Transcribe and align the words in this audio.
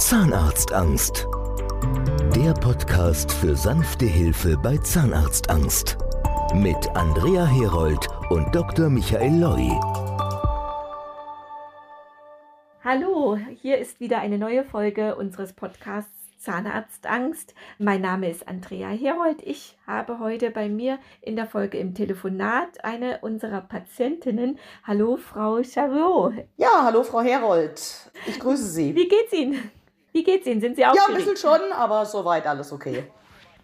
Zahnarztangst. 0.00 1.28
Der 2.34 2.54
Podcast 2.54 3.30
für 3.30 3.54
sanfte 3.54 4.06
Hilfe 4.06 4.56
bei 4.56 4.78
Zahnarztangst. 4.78 5.98
Mit 6.54 6.88
Andrea 6.96 7.44
Herold 7.44 8.08
und 8.30 8.52
Dr. 8.54 8.88
Michael 8.88 9.38
Loi. 9.38 9.68
Hallo, 12.82 13.38
hier 13.60 13.76
ist 13.76 14.00
wieder 14.00 14.20
eine 14.20 14.38
neue 14.38 14.64
Folge 14.64 15.16
unseres 15.16 15.52
Podcasts 15.52 16.10
Zahnarztangst. 16.38 17.54
Mein 17.78 18.00
Name 18.00 18.30
ist 18.30 18.48
Andrea 18.48 18.88
Herold. 18.88 19.42
Ich 19.42 19.76
habe 19.86 20.18
heute 20.18 20.50
bei 20.50 20.70
mir 20.70 20.98
in 21.20 21.36
der 21.36 21.46
Folge 21.46 21.76
im 21.76 21.94
Telefonat 21.94 22.82
eine 22.82 23.18
unserer 23.20 23.60
Patientinnen. 23.60 24.58
Hallo, 24.82 25.18
Frau 25.18 25.60
Charot. 25.62 26.32
Ja, 26.56 26.84
hallo, 26.84 27.02
Frau 27.02 27.20
Herold. 27.20 28.10
Ich 28.26 28.40
grüße 28.40 28.64
Sie. 28.64 28.94
Wie 28.96 29.06
geht's 29.06 29.34
Ihnen? 29.34 29.70
Wie 30.12 30.24
geht's 30.24 30.46
Ihnen? 30.46 30.60
Sind 30.60 30.76
Sie 30.76 30.84
auch 30.84 30.94
Ja, 30.94 31.06
ein 31.08 31.14
bisschen 31.14 31.36
schon, 31.36 31.72
aber 31.72 32.04
soweit 32.06 32.46
alles 32.46 32.72
okay. 32.72 33.04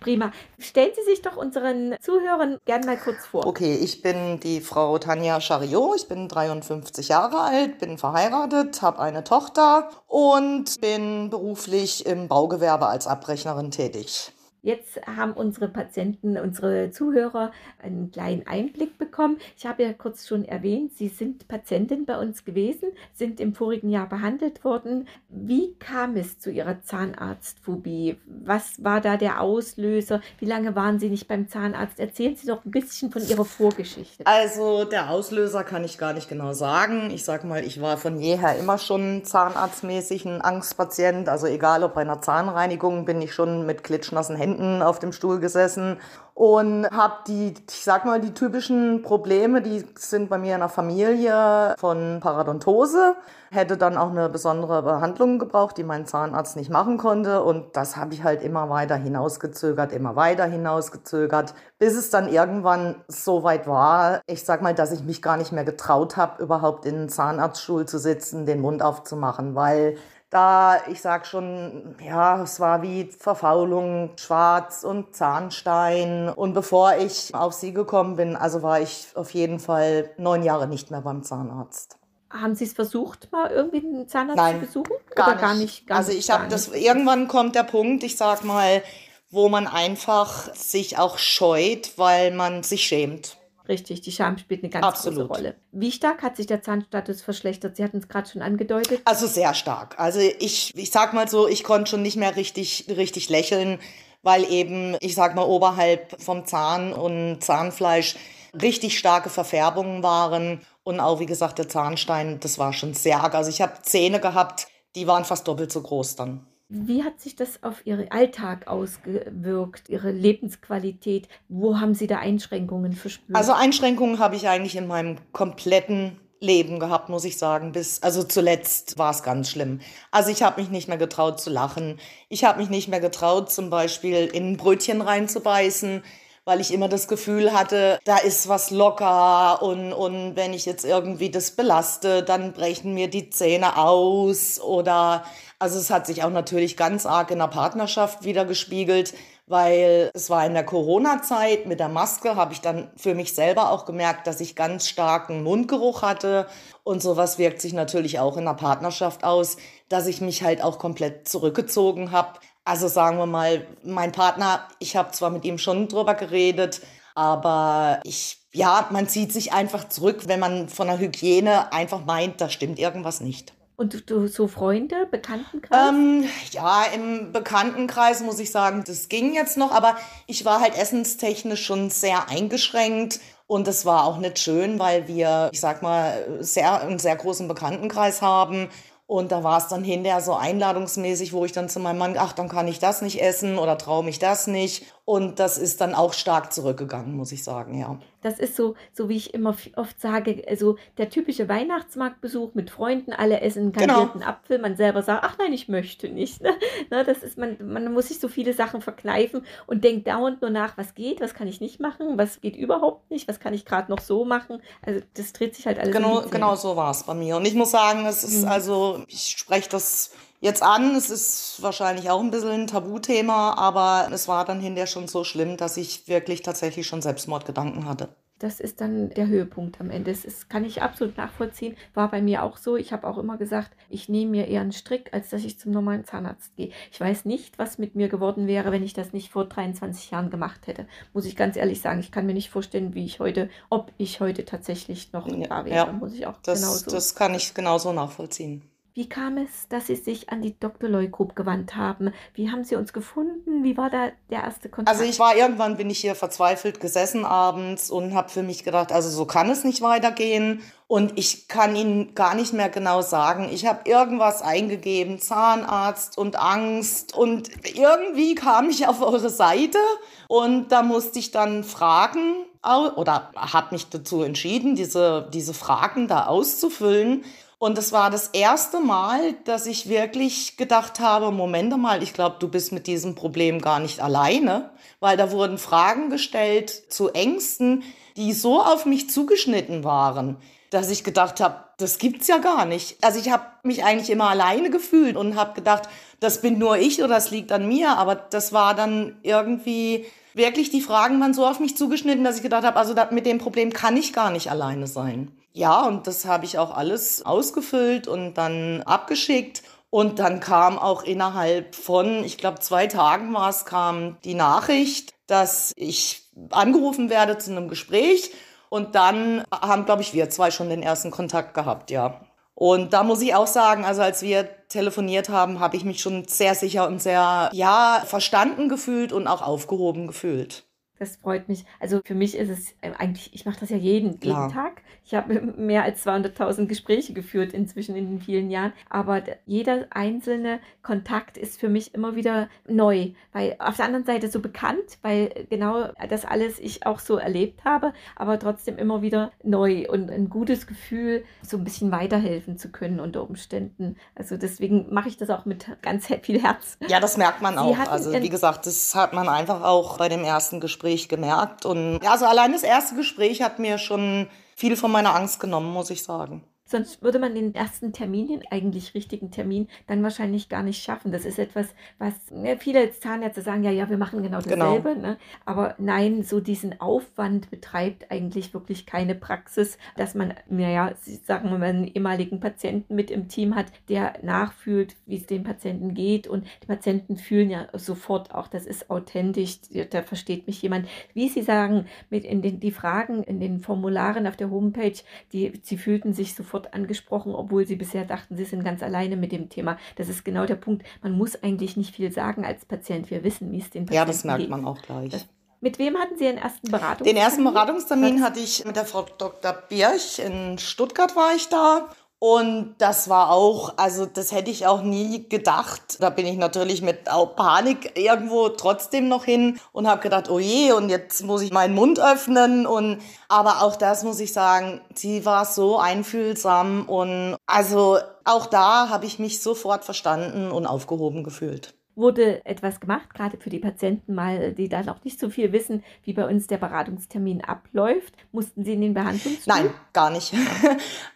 Prima. 0.00 0.30
Stellen 0.58 0.92
Sie 0.94 1.02
sich 1.02 1.22
doch 1.22 1.36
unseren 1.36 1.96
Zuhörern 2.00 2.58
gern 2.66 2.82
mal 2.84 2.98
kurz 2.98 3.24
vor. 3.26 3.46
Okay, 3.46 3.74
ich 3.74 4.02
bin 4.02 4.38
die 4.40 4.60
Frau 4.60 4.98
Tanja 4.98 5.40
Chariot. 5.40 5.96
Ich 5.96 6.08
bin 6.08 6.28
53 6.28 7.08
Jahre 7.08 7.40
alt, 7.40 7.78
bin 7.78 7.98
verheiratet, 7.98 8.82
habe 8.82 9.00
eine 9.00 9.24
Tochter 9.24 9.88
und 10.06 10.80
bin 10.80 11.30
beruflich 11.30 12.06
im 12.06 12.28
Baugewerbe 12.28 12.86
als 12.86 13.06
Abrechnerin 13.06 13.70
tätig. 13.70 14.32
Jetzt 14.66 15.00
haben 15.06 15.34
unsere 15.34 15.68
Patienten, 15.68 16.36
unsere 16.36 16.90
Zuhörer 16.90 17.52
einen 17.80 18.10
kleinen 18.10 18.48
Einblick 18.48 18.98
bekommen. 18.98 19.38
Ich 19.56 19.64
habe 19.64 19.84
ja 19.84 19.92
kurz 19.92 20.26
schon 20.26 20.44
erwähnt, 20.44 20.90
Sie 20.96 21.06
sind 21.06 21.46
Patientin 21.46 22.04
bei 22.04 22.18
uns 22.18 22.44
gewesen, 22.44 22.88
sind 23.14 23.38
im 23.38 23.54
vorigen 23.54 23.90
Jahr 23.90 24.08
behandelt 24.08 24.64
worden. 24.64 25.06
Wie 25.28 25.76
kam 25.78 26.16
es 26.16 26.40
zu 26.40 26.50
Ihrer 26.50 26.82
Zahnarztphobie? 26.82 28.16
Was 28.26 28.82
war 28.82 29.00
da 29.00 29.16
der 29.16 29.40
Auslöser? 29.40 30.20
Wie 30.40 30.46
lange 30.46 30.74
waren 30.74 30.98
Sie 30.98 31.10
nicht 31.10 31.28
beim 31.28 31.48
Zahnarzt? 31.48 32.00
Erzählen 32.00 32.34
Sie 32.34 32.48
doch 32.48 32.64
ein 32.64 32.72
bisschen 32.72 33.12
von 33.12 33.22
Ihrer 33.22 33.44
Vorgeschichte. 33.44 34.26
Also 34.26 34.84
der 34.84 35.10
Auslöser 35.10 35.62
kann 35.62 35.84
ich 35.84 35.96
gar 35.96 36.12
nicht 36.12 36.28
genau 36.28 36.54
sagen. 36.54 37.10
Ich 37.10 37.24
sage 37.24 37.46
mal, 37.46 37.64
ich 37.64 37.80
war 37.80 37.98
von 37.98 38.18
jeher 38.18 38.58
immer 38.58 38.78
schon 38.78 39.22
zahnarztmäßig 39.22 40.24
ein 40.24 40.40
Angstpatient. 40.40 41.28
Also 41.28 41.46
egal 41.46 41.84
ob 41.84 41.94
bei 41.94 42.00
einer 42.00 42.20
Zahnreinigung 42.20 43.04
bin 43.04 43.22
ich 43.22 43.32
schon 43.32 43.64
mit 43.64 43.84
klitschnassen 43.84 44.34
Händen 44.34 44.55
hinten 44.56 44.82
auf 44.82 44.98
dem 44.98 45.12
Stuhl 45.12 45.38
gesessen 45.38 45.98
und 46.34 46.86
habe 46.90 47.14
die, 47.26 47.54
ich 47.70 47.84
sag 47.84 48.04
mal, 48.04 48.20
die 48.20 48.34
typischen 48.34 49.02
Probleme, 49.02 49.62
die 49.62 49.84
sind 49.96 50.28
bei 50.28 50.36
mir 50.36 50.54
in 50.54 50.60
der 50.60 50.68
Familie 50.68 51.74
von 51.78 52.18
Paradontose. 52.20 53.14
Hätte 53.50 53.78
dann 53.78 53.96
auch 53.96 54.10
eine 54.10 54.28
besondere 54.28 54.82
Behandlung 54.82 55.38
gebraucht, 55.38 55.78
die 55.78 55.84
mein 55.84 56.04
Zahnarzt 56.04 56.56
nicht 56.56 56.68
machen 56.68 56.98
konnte. 56.98 57.42
Und 57.42 57.76
das 57.76 57.96
habe 57.96 58.12
ich 58.12 58.22
halt 58.22 58.42
immer 58.42 58.68
weiter 58.68 58.96
hinausgezögert, 58.96 59.92
immer 59.92 60.14
weiter 60.14 60.44
hinausgezögert, 60.44 61.54
bis 61.78 61.96
es 61.96 62.10
dann 62.10 62.28
irgendwann 62.28 62.96
so 63.08 63.42
weit 63.42 63.66
war, 63.66 64.20
ich 64.26 64.44
sag 64.44 64.60
mal, 64.60 64.74
dass 64.74 64.92
ich 64.92 65.04
mich 65.04 65.22
gar 65.22 65.38
nicht 65.38 65.52
mehr 65.52 65.64
getraut 65.64 66.18
habe, 66.18 66.42
überhaupt 66.42 66.84
in 66.84 66.96
einen 66.96 67.08
Zahnarztstuhl 67.08 67.86
zu 67.86 67.98
sitzen, 67.98 68.44
den 68.44 68.60
Mund 68.60 68.82
aufzumachen, 68.82 69.54
weil 69.54 69.96
da, 70.30 70.80
ich 70.88 71.00
sag 71.00 71.26
schon, 71.26 71.96
ja, 72.04 72.42
es 72.42 72.58
war 72.58 72.82
wie 72.82 73.04
Verfaulung, 73.04 74.10
Schwarz 74.16 74.82
und 74.82 75.14
Zahnstein. 75.14 76.28
Und 76.28 76.52
bevor 76.52 76.96
ich 76.96 77.34
auf 77.34 77.52
sie 77.52 77.72
gekommen 77.72 78.16
bin, 78.16 78.36
also 78.36 78.62
war 78.62 78.80
ich 78.80 79.08
auf 79.14 79.30
jeden 79.30 79.60
Fall 79.60 80.10
neun 80.16 80.42
Jahre 80.42 80.66
nicht 80.66 80.90
mehr 80.90 81.02
beim 81.02 81.22
Zahnarzt. 81.22 81.98
Haben 82.30 82.56
Sie 82.56 82.64
es 82.64 82.72
versucht, 82.72 83.30
mal 83.30 83.50
irgendwie 83.50 83.78
einen 83.78 84.08
Zahnarzt 84.08 84.36
Nein, 84.36 84.54
zu 84.60 84.66
besuchen? 84.66 84.92
Gar 85.14 85.26
Oder 85.28 85.34
nicht. 85.34 85.40
gar 85.42 85.54
nicht? 85.54 85.86
Gar 85.86 85.98
also 85.98 86.12
ich 86.12 86.30
habe 86.30 86.48
das, 86.48 86.68
irgendwann 86.68 87.28
kommt 87.28 87.54
der 87.54 87.62
Punkt, 87.62 88.02
ich 88.02 88.16
sag 88.16 88.42
mal, 88.42 88.82
wo 89.30 89.48
man 89.48 89.66
einfach 89.66 90.52
sich 90.54 90.98
auch 90.98 91.18
scheut, 91.18 91.92
weil 91.96 92.32
man 92.32 92.62
sich 92.64 92.84
schämt. 92.84 93.35
Richtig, 93.68 94.00
die 94.02 94.12
Scham 94.12 94.38
spielt 94.38 94.62
eine 94.62 94.70
ganz 94.70 94.86
Absolut. 94.86 95.28
große 95.28 95.40
Rolle. 95.40 95.56
Wie 95.72 95.90
stark 95.92 96.22
hat 96.22 96.36
sich 96.36 96.46
der 96.46 96.62
Zahnstatus 96.62 97.22
verschlechtert? 97.22 97.76
Sie 97.76 97.84
hatten 97.84 97.98
es 97.98 98.08
gerade 98.08 98.28
schon 98.28 98.42
angedeutet. 98.42 99.00
Also 99.04 99.26
sehr 99.26 99.54
stark. 99.54 99.98
Also 99.98 100.20
ich, 100.20 100.76
ich 100.76 100.90
sag 100.90 101.12
mal 101.12 101.28
so, 101.28 101.48
ich 101.48 101.64
konnte 101.64 101.90
schon 101.90 102.02
nicht 102.02 102.16
mehr 102.16 102.36
richtig, 102.36 102.86
richtig 102.88 103.28
lächeln, 103.28 103.78
weil 104.22 104.44
eben, 104.50 104.96
ich 105.00 105.14
sag 105.14 105.34
mal, 105.34 105.44
oberhalb 105.44 106.20
vom 106.20 106.46
Zahn 106.46 106.92
und 106.92 107.42
Zahnfleisch 107.42 108.16
richtig 108.60 108.98
starke 108.98 109.30
Verfärbungen 109.30 110.02
waren. 110.02 110.60
Und 110.82 111.00
auch, 111.00 111.20
wie 111.20 111.26
gesagt, 111.26 111.58
der 111.58 111.68
Zahnstein, 111.68 112.38
das 112.40 112.58
war 112.58 112.72
schon 112.72 112.94
sehr 112.94 113.20
arg. 113.20 113.34
Also 113.34 113.50
ich 113.50 113.60
habe 113.60 113.82
Zähne 113.82 114.20
gehabt, 114.20 114.68
die 114.94 115.06
waren 115.06 115.24
fast 115.24 115.46
doppelt 115.48 115.72
so 115.72 115.82
groß 115.82 116.16
dann. 116.16 116.46
Wie 116.68 117.04
hat 117.04 117.20
sich 117.20 117.36
das 117.36 117.62
auf 117.62 117.86
Ihren 117.86 118.10
Alltag 118.10 118.66
ausgewirkt, 118.66 119.88
Ihre 119.88 120.10
Lebensqualität? 120.10 121.28
Wo 121.48 121.78
haben 121.78 121.94
Sie 121.94 122.08
da 122.08 122.18
Einschränkungen 122.18 122.92
verspürt? 122.92 123.36
Also 123.36 123.52
Einschränkungen 123.52 124.18
habe 124.18 124.34
ich 124.34 124.48
eigentlich 124.48 124.74
in 124.74 124.88
meinem 124.88 125.16
kompletten 125.30 126.18
Leben 126.40 126.80
gehabt, 126.80 127.08
muss 127.08 127.24
ich 127.24 127.38
sagen. 127.38 127.70
Bis 127.70 128.02
also 128.02 128.24
zuletzt 128.24 128.98
war 128.98 129.12
es 129.12 129.22
ganz 129.22 129.48
schlimm. 129.48 129.80
Also 130.10 130.30
ich 130.30 130.42
habe 130.42 130.60
mich 130.60 130.70
nicht 130.70 130.88
mehr 130.88 130.98
getraut 130.98 131.40
zu 131.40 131.50
lachen. 131.50 132.00
Ich 132.28 132.44
habe 132.44 132.58
mich 132.58 132.68
nicht 132.68 132.88
mehr 132.88 133.00
getraut, 133.00 133.50
zum 133.50 133.70
Beispiel 133.70 134.26
in 134.26 134.52
ein 134.52 134.56
Brötchen 134.56 135.00
reinzubeißen, 135.00 136.02
weil 136.46 136.60
ich 136.60 136.72
immer 136.72 136.88
das 136.88 137.08
Gefühl 137.08 137.52
hatte, 137.52 137.98
da 138.04 138.16
ist 138.16 138.48
was 138.48 138.70
locker 138.70 139.60
und 139.62 139.92
und 139.92 140.36
wenn 140.36 140.54
ich 140.54 140.64
jetzt 140.64 140.86
irgendwie 140.86 141.30
das 141.30 141.50
belaste, 141.50 142.22
dann 142.22 142.54
brechen 142.54 142.94
mir 142.94 143.10
die 143.10 143.28
Zähne 143.28 143.76
aus 143.76 144.58
oder 144.58 145.24
also 145.58 145.78
es 145.78 145.90
hat 145.90 146.06
sich 146.06 146.24
auch 146.24 146.30
natürlich 146.30 146.78
ganz 146.78 147.04
arg 147.04 147.30
in 147.30 147.38
der 147.38 147.48
Partnerschaft 147.48 148.24
wieder 148.24 148.46
gespiegelt 148.46 149.12
weil 149.46 150.10
es 150.12 150.28
war 150.28 150.44
in 150.44 150.54
der 150.54 150.64
Corona-Zeit 150.64 151.66
mit 151.66 151.78
der 151.78 151.88
Maske, 151.88 152.34
habe 152.34 152.52
ich 152.52 152.60
dann 152.60 152.90
für 152.96 153.14
mich 153.14 153.34
selber 153.34 153.70
auch 153.70 153.84
gemerkt, 153.84 154.26
dass 154.26 154.40
ich 154.40 154.56
ganz 154.56 154.88
starken 154.88 155.44
Mundgeruch 155.44 156.02
hatte. 156.02 156.48
Und 156.82 157.00
sowas 157.00 157.38
wirkt 157.38 157.60
sich 157.60 157.72
natürlich 157.72 158.18
auch 158.18 158.36
in 158.36 158.44
der 158.44 158.54
Partnerschaft 158.54 159.22
aus, 159.22 159.56
dass 159.88 160.08
ich 160.08 160.20
mich 160.20 160.42
halt 160.42 160.62
auch 160.62 160.78
komplett 160.78 161.28
zurückgezogen 161.28 162.10
habe. 162.10 162.40
Also 162.66 162.88
sagen 162.88 163.16
wir 163.16 163.26
mal, 163.26 163.64
mein 163.84 164.10
Partner, 164.10 164.66
ich 164.80 164.96
habe 164.96 165.12
zwar 165.12 165.30
mit 165.30 165.44
ihm 165.44 165.56
schon 165.56 165.86
drüber 165.86 166.14
geredet, 166.14 166.80
aber 167.14 168.00
ich, 168.02 168.38
ja, 168.52 168.88
man 168.90 169.08
zieht 169.08 169.32
sich 169.32 169.52
einfach 169.52 169.88
zurück, 169.88 170.24
wenn 170.26 170.40
man 170.40 170.68
von 170.68 170.88
der 170.88 170.98
Hygiene 170.98 171.72
einfach 171.72 172.04
meint, 172.04 172.40
da 172.40 172.50
stimmt 172.50 172.80
irgendwas 172.80 173.20
nicht. 173.20 173.54
Und 173.76 174.10
du, 174.10 174.26
so 174.26 174.48
Freunde, 174.48 175.06
Bekanntenkreis? 175.08 175.78
Ähm, 175.88 176.24
ja, 176.50 176.84
im 176.92 177.30
Bekanntenkreis 177.30 178.22
muss 178.22 178.40
ich 178.40 178.50
sagen, 178.50 178.82
das 178.84 179.08
ging 179.08 179.32
jetzt 179.32 179.56
noch, 179.56 179.70
aber 179.70 179.96
ich 180.26 180.44
war 180.44 180.60
halt 180.60 180.76
essenstechnisch 180.76 181.64
schon 181.64 181.90
sehr 181.90 182.28
eingeschränkt 182.28 183.20
und 183.46 183.68
es 183.68 183.84
war 183.84 184.04
auch 184.04 184.18
nicht 184.18 184.40
schön, 184.40 184.80
weil 184.80 185.06
wir, 185.06 185.50
ich 185.52 185.60
sag 185.60 185.82
mal, 185.82 186.38
sehr, 186.40 186.80
einen 186.80 186.98
sehr 186.98 187.14
großen 187.14 187.46
Bekanntenkreis 187.46 188.22
haben. 188.22 188.70
Und 189.06 189.30
da 189.30 189.44
war 189.44 189.58
es 189.58 189.68
dann 189.68 189.84
hinterher 189.84 190.20
so 190.20 190.34
einladungsmäßig, 190.34 191.32
wo 191.32 191.44
ich 191.44 191.52
dann 191.52 191.68
zu 191.68 191.78
meinem 191.78 191.98
Mann, 191.98 192.16
ach, 192.18 192.32
dann 192.32 192.48
kann 192.48 192.66
ich 192.66 192.80
das 192.80 193.02
nicht 193.02 193.22
essen 193.22 193.56
oder 193.58 193.78
traue 193.78 194.04
mich 194.04 194.18
das 194.18 194.48
nicht. 194.48 194.84
Und 195.08 195.38
das 195.38 195.56
ist 195.56 195.80
dann 195.80 195.94
auch 195.94 196.12
stark 196.12 196.52
zurückgegangen, 196.52 197.16
muss 197.16 197.30
ich 197.30 197.44
sagen, 197.44 197.78
ja. 197.78 197.96
Das 198.22 198.40
ist 198.40 198.56
so, 198.56 198.74
so 198.92 199.08
wie 199.08 199.16
ich 199.16 199.34
immer 199.34 199.56
oft 199.76 200.00
sage, 200.00 200.42
also 200.48 200.78
der 200.98 201.10
typische 201.10 201.48
Weihnachtsmarktbesuch 201.48 202.54
mit 202.54 202.70
Freunden, 202.70 203.12
alle 203.12 203.40
essen 203.40 203.66
einen 203.66 203.72
Genau. 203.72 204.10
Apfel, 204.26 204.58
man 204.58 204.76
selber 204.76 205.02
sagt, 205.02 205.22
ach 205.24 205.38
nein, 205.38 205.52
ich 205.52 205.68
möchte 205.68 206.08
nicht. 206.08 206.42
Ne? 206.42 206.50
Ne, 206.90 207.04
das 207.04 207.18
ist, 207.22 207.38
man, 207.38 207.56
man 207.60 207.92
muss 207.92 208.08
sich 208.08 208.18
so 208.20 208.28
viele 208.28 208.52
Sachen 208.52 208.80
verkneifen 208.82 209.42
und 209.66 209.82
denkt 209.84 210.06
dauernd 210.08 210.40
nur 210.42 210.50
nach, 210.50 210.76
was 210.76 210.94
geht, 210.94 211.20
was 211.20 211.34
kann 211.34 211.46
ich 211.48 211.60
nicht 211.60 211.78
machen, 211.80 212.18
was 212.18 212.40
geht 212.40 212.56
überhaupt 212.56 213.08
nicht, 213.10 213.28
was 213.28 213.38
kann 213.40 213.54
ich 213.54 213.64
gerade 213.64 213.90
noch 213.90 214.00
so 214.00 214.24
machen. 214.24 214.60
Also 214.82 215.00
das 215.14 215.32
dreht 215.32 215.54
sich 215.54 215.66
halt 215.66 215.78
alles 215.78 215.94
um 215.96 216.02
Genau, 216.02 216.22
genau 216.22 216.54
so 216.56 216.76
war 216.76 216.90
es 216.90 217.04
bei 217.04 217.14
mir. 217.14 217.36
Und 217.36 217.44
ich 217.46 217.54
muss 217.54 217.70
sagen, 217.70 218.06
es 218.06 218.24
ist 218.24 218.42
Mhm. 218.42 218.48
also, 218.48 219.04
ich 219.08 219.36
spreche 219.38 219.68
das 219.70 220.10
jetzt 220.40 220.62
an, 220.62 220.94
es 220.94 221.10
ist 221.10 221.58
wahrscheinlich 221.62 222.10
auch 222.10 222.20
ein 222.20 222.30
bisschen 222.30 222.50
ein 222.50 222.66
Tabuthema, 222.66 223.54
aber 223.54 224.08
es 224.12 224.28
war 224.28 224.44
dann 224.44 224.60
hinterher 224.60 224.86
schon 224.86 225.08
so 225.08 225.24
schlimm, 225.24 225.56
dass 225.56 225.76
ich 225.76 226.08
wirklich 226.08 226.42
tatsächlich 226.42 226.86
schon 226.86 227.02
Selbstmordgedanken 227.02 227.88
hatte. 227.88 228.08
Das 228.38 228.60
ist 228.60 228.82
dann 228.82 229.08
der 229.08 229.28
Höhepunkt 229.28 229.80
am 229.80 229.88
Ende. 229.88 230.10
Das 230.12 230.26
ist, 230.26 230.50
kann 230.50 230.62
ich 230.66 230.82
absolut 230.82 231.16
nachvollziehen. 231.16 231.74
War 231.94 232.10
bei 232.10 232.20
mir 232.20 232.42
auch 232.42 232.58
so. 232.58 232.76
Ich 232.76 232.92
habe 232.92 233.06
auch 233.06 233.16
immer 233.16 233.38
gesagt, 233.38 233.70
ich 233.88 234.10
nehme 234.10 234.32
mir 234.32 234.46
eher 234.48 234.60
einen 234.60 234.72
Strick, 234.72 235.08
als 235.14 235.30
dass 235.30 235.42
ich 235.42 235.58
zum 235.58 235.72
normalen 235.72 236.04
Zahnarzt 236.04 236.54
gehe. 236.54 236.70
Ich 236.92 237.00
weiß 237.00 237.24
nicht, 237.24 237.58
was 237.58 237.78
mit 237.78 237.94
mir 237.94 238.10
geworden 238.10 238.46
wäre, 238.46 238.72
wenn 238.72 238.82
ich 238.82 238.92
das 238.92 239.14
nicht 239.14 239.30
vor 239.30 239.46
23 239.46 240.10
Jahren 240.10 240.28
gemacht 240.28 240.66
hätte. 240.66 240.86
Muss 241.14 241.24
ich 241.24 241.34
ganz 241.34 241.56
ehrlich 241.56 241.80
sagen. 241.80 242.00
Ich 242.00 242.12
kann 242.12 242.26
mir 242.26 242.34
nicht 242.34 242.50
vorstellen, 242.50 242.92
wie 242.94 243.06
ich 243.06 243.20
heute, 243.20 243.48
ob 243.70 243.90
ich 243.96 244.20
heute 244.20 244.44
tatsächlich 244.44 245.14
noch 245.14 245.26
da 245.26 245.64
wäre. 245.64 245.74
ja. 245.74 245.92
Muss 245.92 246.12
ich 246.12 246.26
auch 246.26 246.36
Das, 246.42 246.60
genauso. 246.60 246.90
das 246.90 247.14
kann 247.14 247.34
ich 247.34 247.54
genauso 247.54 247.94
nachvollziehen. 247.94 248.68
Wie 248.96 249.10
kam 249.10 249.36
es, 249.36 249.68
dass 249.68 249.88
Sie 249.88 249.94
sich 249.94 250.30
an 250.30 250.40
die 250.40 250.58
Dr. 250.58 250.88
Loy 250.88 251.08
Group 251.08 251.36
gewandt 251.36 251.76
haben? 251.76 252.14
Wie 252.32 252.50
haben 252.50 252.64
Sie 252.64 252.76
uns 252.76 252.94
gefunden? 252.94 253.62
Wie 253.62 253.76
war 253.76 253.90
da 253.90 254.08
der 254.30 254.44
erste 254.44 254.70
Kontakt? 254.70 254.88
Also 254.88 255.06
ich 255.06 255.18
war 255.18 255.36
irgendwann, 255.36 255.76
bin 255.76 255.90
ich 255.90 255.98
hier 255.98 256.14
verzweifelt 256.14 256.80
gesessen 256.80 257.26
abends 257.26 257.90
und 257.90 258.14
habe 258.14 258.30
für 258.30 258.42
mich 258.42 258.64
gedacht, 258.64 258.92
also 258.92 259.10
so 259.10 259.26
kann 259.26 259.50
es 259.50 259.64
nicht 259.64 259.82
weitergehen. 259.82 260.62
Und 260.86 261.18
ich 261.18 261.46
kann 261.46 261.76
Ihnen 261.76 262.14
gar 262.14 262.34
nicht 262.34 262.54
mehr 262.54 262.70
genau 262.70 263.02
sagen. 263.02 263.50
Ich 263.52 263.66
habe 263.66 263.80
irgendwas 263.84 264.40
eingegeben, 264.40 265.18
Zahnarzt 265.18 266.16
und 266.16 266.36
Angst. 266.36 267.14
Und 267.14 267.50
irgendwie 267.76 268.34
kam 268.34 268.70
ich 268.70 268.88
auf 268.88 269.02
eure 269.02 269.28
Seite 269.28 269.78
und 270.26 270.72
da 270.72 270.82
musste 270.82 271.18
ich 271.18 271.32
dann 271.32 271.64
fragen 271.64 272.46
oder 272.62 273.30
habe 273.36 273.74
mich 273.74 273.90
dazu 273.90 274.22
entschieden, 274.22 274.74
diese, 274.74 275.28
diese 275.32 275.52
Fragen 275.52 276.08
da 276.08 276.26
auszufüllen. 276.26 277.24
Und 277.58 277.78
es 277.78 277.90
war 277.90 278.10
das 278.10 278.28
erste 278.28 278.80
Mal, 278.80 279.32
dass 279.44 279.64
ich 279.64 279.88
wirklich 279.88 280.58
gedacht 280.58 281.00
habe, 281.00 281.30
Moment 281.30 281.76
mal, 281.78 282.02
ich 282.02 282.12
glaube, 282.12 282.36
du 282.38 282.48
bist 282.48 282.70
mit 282.70 282.86
diesem 282.86 283.14
Problem 283.14 283.62
gar 283.62 283.80
nicht 283.80 284.00
alleine, 284.00 284.70
weil 285.00 285.16
da 285.16 285.30
wurden 285.30 285.56
Fragen 285.56 286.10
gestellt 286.10 286.70
zu 286.92 287.10
Ängsten, 287.10 287.82
die 288.16 288.34
so 288.34 288.60
auf 288.60 288.84
mich 288.84 289.08
zugeschnitten 289.08 289.84
waren, 289.84 290.36
dass 290.68 290.90
ich 290.90 291.02
gedacht 291.02 291.40
habe, 291.40 291.64
das 291.78 291.96
gibt's 291.96 292.26
ja 292.28 292.38
gar 292.38 292.66
nicht. 292.66 293.02
Also 293.02 293.18
ich 293.18 293.30
habe 293.30 293.44
mich 293.62 293.84
eigentlich 293.84 294.10
immer 294.10 294.28
alleine 294.28 294.68
gefühlt 294.68 295.16
und 295.16 295.36
habe 295.36 295.54
gedacht, 295.54 295.88
das 296.20 296.42
bin 296.42 296.58
nur 296.58 296.76
ich 296.76 296.98
oder 296.98 297.14
das 297.14 297.30
liegt 297.30 297.52
an 297.52 297.66
mir, 297.66 297.96
aber 297.96 298.16
das 298.16 298.52
war 298.52 298.74
dann 298.74 299.16
irgendwie 299.22 300.04
wirklich 300.34 300.70
die 300.70 300.82
Fragen 300.82 301.18
waren 301.20 301.32
so 301.32 301.46
auf 301.46 301.60
mich 301.60 301.76
zugeschnitten, 301.76 302.22
dass 302.22 302.36
ich 302.36 302.42
gedacht 302.42 302.64
habe, 302.64 302.78
also 302.78 302.94
mit 303.10 303.24
dem 303.24 303.38
Problem 303.38 303.72
kann 303.72 303.96
ich 303.96 304.12
gar 304.12 304.30
nicht 304.30 304.50
alleine 304.50 304.86
sein. 304.86 305.32
Ja, 305.56 305.86
und 305.86 306.06
das 306.06 306.26
habe 306.26 306.44
ich 306.44 306.58
auch 306.58 306.70
alles 306.76 307.24
ausgefüllt 307.24 308.08
und 308.08 308.34
dann 308.34 308.82
abgeschickt. 308.82 309.62
Und 309.88 310.18
dann 310.18 310.38
kam 310.38 310.78
auch 310.78 311.02
innerhalb 311.02 311.74
von, 311.74 312.22
ich 312.24 312.36
glaube, 312.36 312.60
zwei 312.60 312.86
Tagen 312.88 313.32
war 313.32 313.48
es, 313.48 313.64
kam 313.64 314.18
die 314.22 314.34
Nachricht, 314.34 315.14
dass 315.26 315.72
ich 315.74 316.24
angerufen 316.50 317.08
werde 317.08 317.38
zu 317.38 317.52
einem 317.52 317.68
Gespräch. 317.68 318.32
Und 318.68 318.94
dann 318.96 319.44
haben, 319.50 319.86
glaube 319.86 320.02
ich, 320.02 320.12
wir 320.12 320.28
zwei 320.28 320.50
schon 320.50 320.68
den 320.68 320.82
ersten 320.82 321.10
Kontakt 321.10 321.54
gehabt, 321.54 321.90
ja. 321.90 322.20
Und 322.54 322.92
da 322.92 323.02
muss 323.02 323.22
ich 323.22 323.34
auch 323.34 323.46
sagen, 323.46 323.86
also 323.86 324.02
als 324.02 324.20
wir 324.20 324.50
telefoniert 324.68 325.30
haben, 325.30 325.58
habe 325.58 325.78
ich 325.78 325.84
mich 325.84 326.02
schon 326.02 326.28
sehr 326.28 326.54
sicher 326.54 326.86
und 326.86 327.00
sehr, 327.00 327.48
ja, 327.54 328.02
verstanden 328.04 328.68
gefühlt 328.68 329.10
und 329.10 329.26
auch 329.26 329.40
aufgehoben 329.40 330.06
gefühlt. 330.06 330.65
Das 330.98 331.16
freut 331.16 331.48
mich. 331.48 331.64
Also 331.78 332.00
für 332.04 332.14
mich 332.14 332.36
ist 332.36 332.48
es 332.48 332.72
äh, 332.80 332.92
eigentlich, 332.98 333.34
ich 333.34 333.44
mache 333.44 333.60
das 333.60 333.70
ja 333.70 333.76
jeden, 333.76 334.18
jeden 334.22 334.48
Tag. 334.50 334.82
Ich 335.04 335.14
habe 335.14 335.40
mehr 335.56 335.82
als 335.82 336.06
200.000 336.06 336.66
Gespräche 336.66 337.12
geführt 337.12 337.52
inzwischen 337.52 337.96
in 337.96 338.08
den 338.08 338.20
vielen 338.20 338.50
Jahren. 338.50 338.72
Aber 338.88 339.22
jeder 339.44 339.86
einzelne 339.90 340.60
Kontakt 340.82 341.36
ist 341.36 341.60
für 341.60 341.68
mich 341.68 341.94
immer 341.94 342.16
wieder 342.16 342.48
neu. 342.66 343.10
Weil 343.32 343.56
auf 343.58 343.76
der 343.76 343.84
anderen 343.84 344.06
Seite 344.06 344.28
so 344.28 344.40
bekannt, 344.40 344.98
weil 345.02 345.46
genau 345.50 345.90
das 346.08 346.24
alles 346.24 346.58
ich 346.58 346.86
auch 346.86 346.98
so 346.98 347.16
erlebt 347.16 347.64
habe, 347.64 347.92
aber 348.14 348.38
trotzdem 348.38 348.78
immer 348.78 349.02
wieder 349.02 349.32
neu 349.42 349.86
und 349.88 350.10
ein 350.10 350.30
gutes 350.30 350.66
Gefühl, 350.66 351.24
so 351.42 351.58
ein 351.58 351.64
bisschen 351.64 351.92
weiterhelfen 351.92 352.56
zu 352.56 352.70
können 352.70 353.00
unter 353.00 353.22
Umständen. 353.22 353.96
Also 354.14 354.36
deswegen 354.36 354.92
mache 354.92 355.08
ich 355.08 355.16
das 355.18 355.28
auch 355.30 355.44
mit 355.44 355.66
ganz 355.82 356.06
viel 356.22 356.42
Herz. 356.42 356.78
Ja, 356.88 357.00
das 357.00 357.16
merkt 357.16 357.42
man 357.42 357.58
auch. 357.58 357.76
Also 357.78 358.12
wie 358.12 358.28
gesagt, 358.28 358.66
das 358.66 358.94
hat 358.94 359.12
man 359.12 359.28
einfach 359.28 359.62
auch 359.62 359.98
bei 359.98 360.08
dem 360.08 360.24
ersten 360.24 360.60
Gespräch 360.60 360.85
gemerkt. 361.08 361.66
Und 361.66 362.00
ja, 362.02 362.12
also 362.12 362.26
allein 362.26 362.52
das 362.52 362.62
erste 362.62 362.94
Gespräch 362.96 363.42
hat 363.42 363.58
mir 363.58 363.78
schon 363.78 364.28
viel 364.56 364.76
von 364.76 364.90
meiner 364.90 365.14
Angst 365.14 365.40
genommen, 365.40 365.72
muss 365.72 365.90
ich 365.90 366.02
sagen. 366.02 366.44
Sonst 366.68 367.02
würde 367.02 367.20
man 367.20 367.34
den 367.34 367.54
ersten 367.54 367.92
Termin, 367.92 368.26
den 368.26 368.42
eigentlich 368.50 368.94
richtigen 368.94 369.30
Termin, 369.30 369.68
dann 369.86 370.02
wahrscheinlich 370.02 370.48
gar 370.48 370.64
nicht 370.64 370.82
schaffen. 370.82 371.12
Das 371.12 371.24
ist 371.24 371.38
etwas, 371.38 371.68
was 371.98 372.12
ne, 372.30 372.56
viele 372.58 372.90
Zahnärzte 372.90 373.40
sagen, 373.40 373.62
ja, 373.62 373.70
ja, 373.70 373.88
wir 373.88 373.96
machen 373.96 374.22
genau, 374.22 374.40
genau. 374.40 374.56
dasselbe. 374.56 374.94
Genau. 374.94 375.08
Ne? 375.08 375.16
Aber 375.44 375.76
nein, 375.78 376.24
so 376.24 376.40
diesen 376.40 376.80
Aufwand 376.80 377.50
betreibt 377.50 378.10
eigentlich 378.10 378.52
wirklich 378.52 378.84
keine 378.84 379.14
Praxis, 379.14 379.78
dass 379.96 380.14
man, 380.14 380.34
naja, 380.48 380.92
sagen 381.24 381.50
wir 381.50 381.58
mal, 381.58 381.68
einen 381.68 381.86
ehemaligen 381.86 382.40
Patienten 382.40 382.96
mit 382.96 383.12
im 383.12 383.28
Team 383.28 383.54
hat, 383.54 383.66
der 383.88 384.14
nachfühlt, 384.22 384.96
wie 385.06 385.16
es 385.16 385.26
dem 385.26 385.44
Patienten 385.44 385.94
geht. 385.94 386.26
Und 386.26 386.46
die 386.62 386.66
Patienten 386.66 387.16
fühlen 387.16 387.50
ja 387.50 387.68
sofort 387.74 388.34
auch, 388.34 388.48
das 388.48 388.66
ist 388.66 388.90
authentisch, 388.90 389.60
da 389.90 390.02
versteht 390.02 390.46
mich 390.48 390.60
jemand. 390.62 390.88
Wie 391.14 391.28
Sie 391.28 391.42
sagen, 391.42 391.86
mit 392.10 392.24
in 392.24 392.42
den 392.42 392.58
die 392.58 392.72
Fragen 392.72 393.22
in 393.22 393.40
den 393.40 393.60
Formularen 393.60 394.26
auf 394.26 394.36
der 394.36 394.50
Homepage, 394.50 394.96
die, 395.32 395.52
sie 395.62 395.78
fühlten 395.78 396.12
sich 396.12 396.34
sofort 396.34 396.55
sofort 396.56 396.74
angesprochen, 396.74 397.34
obwohl 397.34 397.66
sie 397.66 397.76
bisher 397.76 398.04
dachten, 398.04 398.36
sie 398.36 398.44
sind 398.44 398.64
ganz 398.64 398.82
alleine 398.82 399.16
mit 399.16 399.32
dem 399.32 399.48
Thema. 399.48 399.78
Das 399.96 400.08
ist 400.08 400.24
genau 400.24 400.46
der 400.46 400.56
Punkt. 400.56 400.84
Man 401.02 401.12
muss 401.12 401.42
eigentlich 401.42 401.76
nicht 401.76 401.94
viel 401.94 402.12
sagen 402.12 402.44
als 402.44 402.64
Patient. 402.64 403.10
Wir 403.10 403.24
wissen, 403.24 403.52
wie 403.52 403.58
es 403.58 403.70
den 403.70 403.86
Patienten 403.86 403.88
geht. 403.88 403.96
Ja, 403.96 404.04
das 404.04 404.24
merkt 404.24 404.40
geht. 404.40 404.50
man 404.50 404.64
auch 404.64 404.80
gleich. 404.80 405.10
Das, 405.10 405.26
mit 405.60 405.78
wem 405.78 405.96
hatten 405.96 406.16
Sie 406.16 406.24
den 406.24 406.38
ersten 406.38 406.70
Beratungstermin? 406.70 407.14
Den 407.14 407.22
ersten 407.22 407.44
Beratungstermin 407.44 408.22
hatte 408.22 408.40
ich 408.40 408.64
mit 408.64 408.76
der 408.76 408.84
Frau 408.84 409.06
Dr. 409.18 409.52
Birch. 409.68 410.18
In 410.18 410.58
Stuttgart 410.58 411.14
war 411.16 411.34
ich 411.34 411.48
da. 411.48 411.88
Und 412.18 412.76
das 412.78 413.10
war 413.10 413.30
auch, 413.30 413.74
also 413.76 414.06
das 414.06 414.32
hätte 414.32 414.50
ich 414.50 414.66
auch 414.66 414.80
nie 414.80 415.28
gedacht. 415.28 415.98
Da 416.00 416.08
bin 416.08 416.26
ich 416.26 416.38
natürlich 416.38 416.80
mit 416.80 417.04
Panik 417.36 417.92
irgendwo 417.98 418.48
trotzdem 418.48 419.08
noch 419.08 419.24
hin 419.24 419.60
und 419.72 419.86
habe 419.86 420.00
gedacht, 420.00 420.30
oh 420.30 420.38
je, 420.38 420.72
und 420.72 420.88
jetzt 420.88 421.22
muss 421.24 421.42
ich 421.42 421.52
meinen 421.52 421.74
Mund 421.74 422.00
öffnen. 422.00 422.66
Und 422.66 423.02
aber 423.28 423.62
auch 423.62 423.76
das 423.76 424.02
muss 424.02 424.18
ich 424.20 424.32
sagen, 424.32 424.80
sie 424.94 425.26
war 425.26 425.44
so 425.44 425.78
einfühlsam 425.78 426.88
und 426.88 427.36
also 427.46 427.98
auch 428.24 428.46
da 428.46 428.88
habe 428.88 429.04
ich 429.04 429.18
mich 429.18 429.42
sofort 429.42 429.84
verstanden 429.84 430.50
und 430.50 430.66
aufgehoben 430.66 431.22
gefühlt 431.22 431.74
wurde 431.96 432.44
etwas 432.44 432.78
gemacht, 432.78 433.12
gerade 433.14 433.38
für 433.38 433.50
die 433.50 433.58
Patienten 433.58 434.14
mal, 434.14 434.52
die 434.52 434.68
da 434.68 434.82
noch 434.82 435.02
nicht 435.02 435.18
so 435.18 435.30
viel 435.30 435.52
wissen, 435.52 435.82
wie 436.04 436.12
bei 436.12 436.28
uns 436.28 436.46
der 436.46 436.58
Beratungstermin 436.58 437.42
abläuft. 437.42 438.14
Mussten 438.32 438.64
Sie 438.64 438.74
in 438.74 438.82
den 438.82 438.94
Behandlungsstuhl? 438.94 439.54
Nein, 439.54 439.70
gar 439.92 440.10
nicht. 440.10 440.32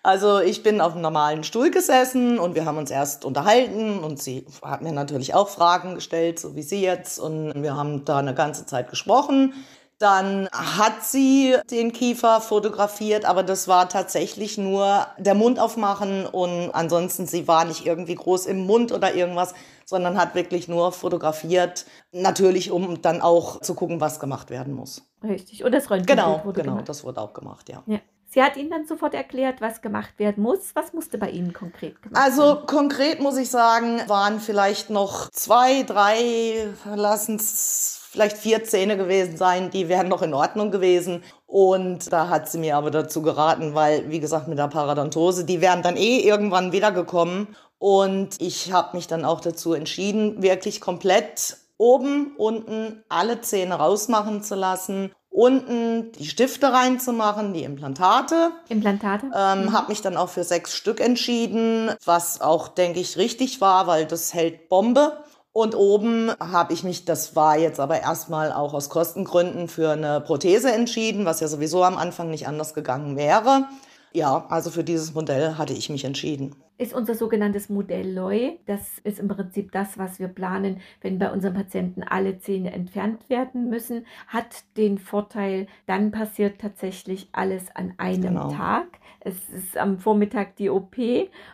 Also 0.02 0.40
ich 0.40 0.62
bin 0.62 0.80
auf 0.80 0.92
einem 0.92 1.02
normalen 1.02 1.44
Stuhl 1.44 1.70
gesessen 1.70 2.38
und 2.38 2.54
wir 2.54 2.64
haben 2.64 2.78
uns 2.78 2.90
erst 2.90 3.24
unterhalten 3.24 3.98
und 3.98 4.20
sie 4.20 4.46
hat 4.62 4.80
mir 4.80 4.92
natürlich 4.92 5.34
auch 5.34 5.48
Fragen 5.48 5.94
gestellt, 5.94 6.38
so 6.38 6.56
wie 6.56 6.62
Sie 6.62 6.80
jetzt. 6.80 7.18
Und 7.18 7.62
wir 7.62 7.76
haben 7.76 8.04
da 8.06 8.18
eine 8.18 8.34
ganze 8.34 8.64
Zeit 8.64 8.88
gesprochen. 8.88 9.52
Dann 10.00 10.48
hat 10.50 11.04
sie 11.04 11.56
den 11.70 11.92
Kiefer 11.92 12.40
fotografiert, 12.40 13.26
aber 13.26 13.42
das 13.42 13.68
war 13.68 13.86
tatsächlich 13.90 14.56
nur 14.56 15.06
der 15.18 15.34
Mund 15.34 15.58
aufmachen 15.58 16.24
und 16.24 16.70
ansonsten 16.70 17.26
sie 17.26 17.46
war 17.46 17.66
nicht 17.66 17.84
irgendwie 17.84 18.14
groß 18.14 18.46
im 18.46 18.60
Mund 18.64 18.92
oder 18.92 19.14
irgendwas, 19.14 19.52
sondern 19.90 20.16
hat 20.16 20.36
wirklich 20.36 20.68
nur 20.68 20.92
fotografiert, 20.92 21.84
natürlich 22.12 22.70
um 22.70 23.02
dann 23.02 23.20
auch 23.20 23.60
zu 23.60 23.74
gucken, 23.74 24.00
was 24.00 24.20
gemacht 24.20 24.48
werden 24.48 24.72
muss. 24.72 25.02
Richtig. 25.22 25.64
Und 25.64 25.72
das 25.72 25.90
Röntgen 25.90 26.16
genau, 26.16 26.44
wurde 26.44 26.60
genau, 26.60 26.74
gemacht. 26.74 26.88
das 26.88 27.02
wurde 27.02 27.20
auch 27.20 27.34
gemacht, 27.34 27.68
ja. 27.68 27.82
ja. 27.86 27.98
Sie 28.32 28.40
hat 28.40 28.56
Ihnen 28.56 28.70
dann 28.70 28.86
sofort 28.86 29.14
erklärt, 29.14 29.60
was 29.60 29.82
gemacht 29.82 30.16
werden 30.18 30.44
muss. 30.44 30.76
Was 30.76 30.92
musste 30.92 31.18
bei 31.18 31.30
Ihnen 31.30 31.52
konkret 31.52 32.00
gemacht 32.00 32.24
also, 32.24 32.42
werden? 32.42 32.56
Also 32.58 32.66
konkret 32.66 33.20
muss 33.20 33.36
ich 33.36 33.50
sagen, 33.50 34.00
waren 34.06 34.38
vielleicht 34.38 34.90
noch 34.90 35.28
zwei, 35.30 35.82
drei, 35.82 36.68
lassen 36.94 37.34
es 37.34 38.00
vielleicht 38.12 38.38
vier 38.38 38.62
Zähne 38.62 38.96
gewesen 38.96 39.36
sein, 39.36 39.70
die 39.70 39.88
wären 39.88 40.06
noch 40.06 40.22
in 40.22 40.34
Ordnung 40.34 40.70
gewesen. 40.70 41.24
Und 41.46 42.12
da 42.12 42.28
hat 42.28 42.48
sie 42.48 42.58
mir 42.58 42.76
aber 42.76 42.92
dazu 42.92 43.22
geraten, 43.22 43.74
weil, 43.74 44.08
wie 44.08 44.20
gesagt, 44.20 44.46
mit 44.46 44.58
der 44.58 44.68
Paradontose, 44.68 45.44
die 45.44 45.60
wären 45.60 45.82
dann 45.82 45.96
eh 45.96 46.20
irgendwann 46.20 46.70
wiedergekommen. 46.70 47.56
Und 47.80 48.40
ich 48.40 48.72
habe 48.72 48.96
mich 48.96 49.08
dann 49.08 49.24
auch 49.24 49.40
dazu 49.40 49.72
entschieden, 49.72 50.42
wirklich 50.42 50.80
komplett 50.80 51.56
oben, 51.78 52.36
unten 52.36 53.02
alle 53.08 53.40
Zähne 53.40 53.74
rausmachen 53.74 54.44
zu 54.44 54.54
lassen 54.54 55.10
unten 55.30 56.10
die 56.12 56.26
Stifte 56.26 56.72
reinzumachen, 56.72 57.54
die 57.54 57.62
Implantate. 57.62 58.50
Implantate. 58.68 59.30
Ähm, 59.34 59.66
mhm. 59.66 59.72
Habe 59.72 59.88
mich 59.88 60.02
dann 60.02 60.16
auch 60.16 60.28
für 60.28 60.44
sechs 60.44 60.74
Stück 60.74 61.00
entschieden, 61.00 61.90
was 62.04 62.40
auch, 62.40 62.68
denke 62.68 63.00
ich, 63.00 63.16
richtig 63.16 63.60
war, 63.60 63.86
weil 63.86 64.06
das 64.06 64.34
hält 64.34 64.68
Bombe. 64.68 65.24
Und 65.52 65.74
oben 65.74 66.30
habe 66.38 66.72
ich 66.72 66.84
mich, 66.84 67.04
das 67.04 67.34
war 67.34 67.58
jetzt 67.58 67.80
aber 67.80 68.00
erstmal 68.00 68.52
auch 68.52 68.72
aus 68.72 68.88
Kostengründen, 68.88 69.68
für 69.68 69.90
eine 69.90 70.20
Prothese 70.20 70.72
entschieden, 70.72 71.24
was 71.24 71.40
ja 71.40 71.48
sowieso 71.48 71.82
am 71.82 71.96
Anfang 71.96 72.30
nicht 72.30 72.46
anders 72.46 72.74
gegangen 72.74 73.16
wäre. 73.16 73.64
Ja, 74.12 74.46
also 74.48 74.70
für 74.70 74.82
dieses 74.82 75.14
Modell 75.14 75.56
hatte 75.56 75.72
ich 75.72 75.88
mich 75.88 76.04
entschieden. 76.04 76.56
Ist 76.78 76.94
unser 76.94 77.14
sogenanntes 77.14 77.68
Modell 77.68 78.12
LOI. 78.14 78.58
Das 78.66 78.98
ist 79.04 79.18
im 79.18 79.28
Prinzip 79.28 79.70
das, 79.70 79.98
was 79.98 80.18
wir 80.18 80.28
planen, 80.28 80.80
wenn 81.00 81.18
bei 81.18 81.30
unseren 81.30 81.54
Patienten 81.54 82.02
alle 82.02 82.38
Zähne 82.38 82.72
entfernt 82.72 83.28
werden 83.28 83.68
müssen. 83.68 84.06
Hat 84.26 84.64
den 84.76 84.98
Vorteil, 84.98 85.66
dann 85.86 86.10
passiert 86.10 86.60
tatsächlich 86.60 87.28
alles 87.32 87.64
an 87.74 87.92
einem 87.98 88.22
genau. 88.22 88.50
Tag. 88.50 88.86
Es 89.20 89.36
ist 89.50 89.76
am 89.76 89.98
Vormittag 89.98 90.56
die 90.56 90.70
OP 90.70 90.96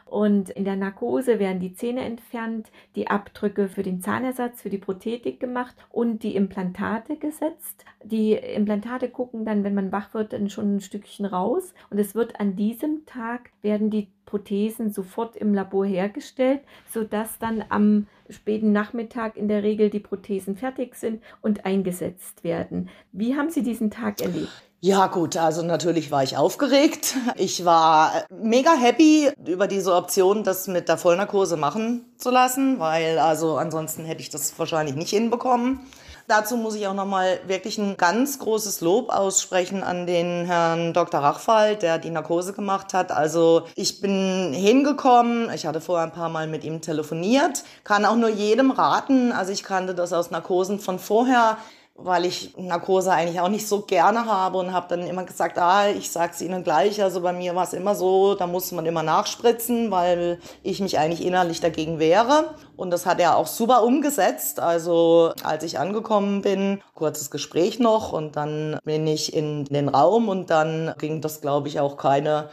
Und 0.04 0.50
in 0.50 0.64
der 0.64 0.76
Narkose 0.76 1.40
werden 1.40 1.58
die 1.58 1.74
Zähne 1.74 2.02
entfernt, 2.02 2.70
die 2.94 3.08
Abdrücke 3.08 3.68
für 3.68 3.82
den 3.82 4.00
Zahnersatz, 4.00 4.62
für 4.62 4.70
die 4.70 4.78
Prothetik 4.78 5.40
gemacht 5.40 5.74
und 5.90 6.22
die 6.22 6.36
Implantate 6.36 7.16
gesetzt. 7.16 7.84
Die 8.04 8.32
Implantate 8.32 9.08
gucken 9.08 9.44
dann, 9.44 9.64
wenn 9.64 9.74
man 9.74 9.90
wach 9.90 10.14
wird, 10.14 10.32
dann 10.32 10.48
schon 10.48 10.76
ein 10.76 10.80
Stückchen 10.80 11.26
raus. 11.26 11.74
Und 11.90 11.98
es 11.98 12.14
wird 12.14 12.38
an 12.38 12.54
diesem 12.54 13.04
Tag, 13.04 13.50
werden 13.62 13.90
die 13.90 14.08
Prothesen 14.26 14.92
sofort 14.92 15.36
im 15.36 15.54
Labor 15.54 15.86
hergestellt, 15.86 16.60
sodass 16.90 17.38
dann 17.38 17.64
am 17.68 18.06
späten 18.28 18.72
Nachmittag 18.72 19.36
in 19.36 19.48
der 19.48 19.62
Regel 19.62 19.90
die 19.90 20.00
Prothesen 20.00 20.56
fertig 20.56 20.96
sind 20.96 21.22
und 21.42 21.64
eingesetzt 21.64 22.44
werden. 22.44 22.90
Wie 23.12 23.36
haben 23.36 23.50
Sie 23.50 23.62
diesen 23.62 23.90
Tag 23.90 24.20
erlebt? 24.20 24.50
Ja 24.80 25.06
gut, 25.06 25.36
also 25.36 25.62
natürlich 25.62 26.10
war 26.10 26.22
ich 26.22 26.36
aufgeregt. 26.36 27.16
Ich 27.36 27.64
war 27.64 28.12
mega 28.30 28.74
happy 28.74 29.30
über 29.46 29.66
diese 29.66 29.94
Option, 29.94 30.44
das 30.44 30.68
mit 30.68 30.88
der 30.88 30.98
Vollnarkose 30.98 31.56
machen 31.56 32.04
zu 32.18 32.30
lassen, 32.30 32.78
weil 32.78 33.18
also 33.18 33.56
ansonsten 33.56 34.04
hätte 34.04 34.20
ich 34.20 34.28
das 34.28 34.58
wahrscheinlich 34.58 34.94
nicht 34.94 35.10
hinbekommen. 35.10 35.80
Dazu 36.28 36.56
muss 36.56 36.74
ich 36.74 36.86
auch 36.88 36.94
nochmal 36.94 37.38
wirklich 37.46 37.78
ein 37.78 37.96
ganz 37.96 38.38
großes 38.40 38.80
Lob 38.80 39.10
aussprechen 39.10 39.82
an 39.82 40.06
den 40.06 40.44
Herrn 40.44 40.92
Dr. 40.92 41.20
Rachfall, 41.20 41.76
der 41.76 41.98
die 41.98 42.10
Narkose 42.10 42.52
gemacht 42.52 42.94
hat. 42.94 43.12
Also 43.12 43.62
ich 43.76 44.00
bin 44.00 44.52
hingekommen, 44.52 45.48
ich 45.54 45.66
hatte 45.66 45.80
vorher 45.80 46.04
ein 46.04 46.12
paar 46.12 46.28
Mal 46.28 46.48
mit 46.48 46.64
ihm 46.64 46.80
telefoniert, 46.80 47.62
kann 47.84 48.04
auch 48.04 48.16
nur 48.16 48.28
jedem 48.28 48.72
raten, 48.72 49.32
also 49.32 49.52
ich 49.52 49.62
kannte 49.62 49.94
das 49.94 50.12
aus 50.12 50.32
Narkosen 50.32 50.80
von 50.80 50.98
vorher, 50.98 51.58
weil 51.98 52.24
ich 52.26 52.56
Narkose 52.56 53.12
eigentlich 53.12 53.40
auch 53.40 53.48
nicht 53.48 53.66
so 53.66 53.80
gerne 53.80 54.26
habe 54.26 54.58
und 54.58 54.72
habe 54.72 54.86
dann 54.88 55.06
immer 55.06 55.24
gesagt, 55.24 55.58
ah, 55.58 55.88
ich 55.88 56.10
sag's 56.10 56.40
Ihnen 56.40 56.62
gleich, 56.62 57.02
also 57.02 57.20
bei 57.20 57.32
mir 57.32 57.54
war 57.54 57.64
es 57.64 57.72
immer 57.72 57.94
so, 57.94 58.34
da 58.34 58.46
muss 58.46 58.72
man 58.72 58.86
immer 58.86 59.02
nachspritzen, 59.02 59.90
weil 59.90 60.38
ich 60.62 60.80
mich 60.80 60.98
eigentlich 60.98 61.24
innerlich 61.24 61.60
dagegen 61.60 61.98
wehre. 61.98 62.54
Und 62.76 62.90
das 62.90 63.06
hat 63.06 63.20
er 63.20 63.36
auch 63.36 63.46
super 63.46 63.82
umgesetzt, 63.82 64.60
also 64.60 65.32
als 65.42 65.64
ich 65.64 65.78
angekommen 65.78 66.42
bin, 66.42 66.82
kurzes 66.94 67.30
Gespräch 67.30 67.78
noch 67.78 68.12
und 68.12 68.36
dann 68.36 68.78
bin 68.84 69.06
ich 69.06 69.34
in 69.34 69.64
den 69.64 69.88
Raum 69.88 70.28
und 70.28 70.50
dann 70.50 70.94
ging 70.98 71.22
das 71.22 71.40
glaube 71.40 71.68
ich 71.68 71.80
auch 71.80 71.96
keine 71.96 72.50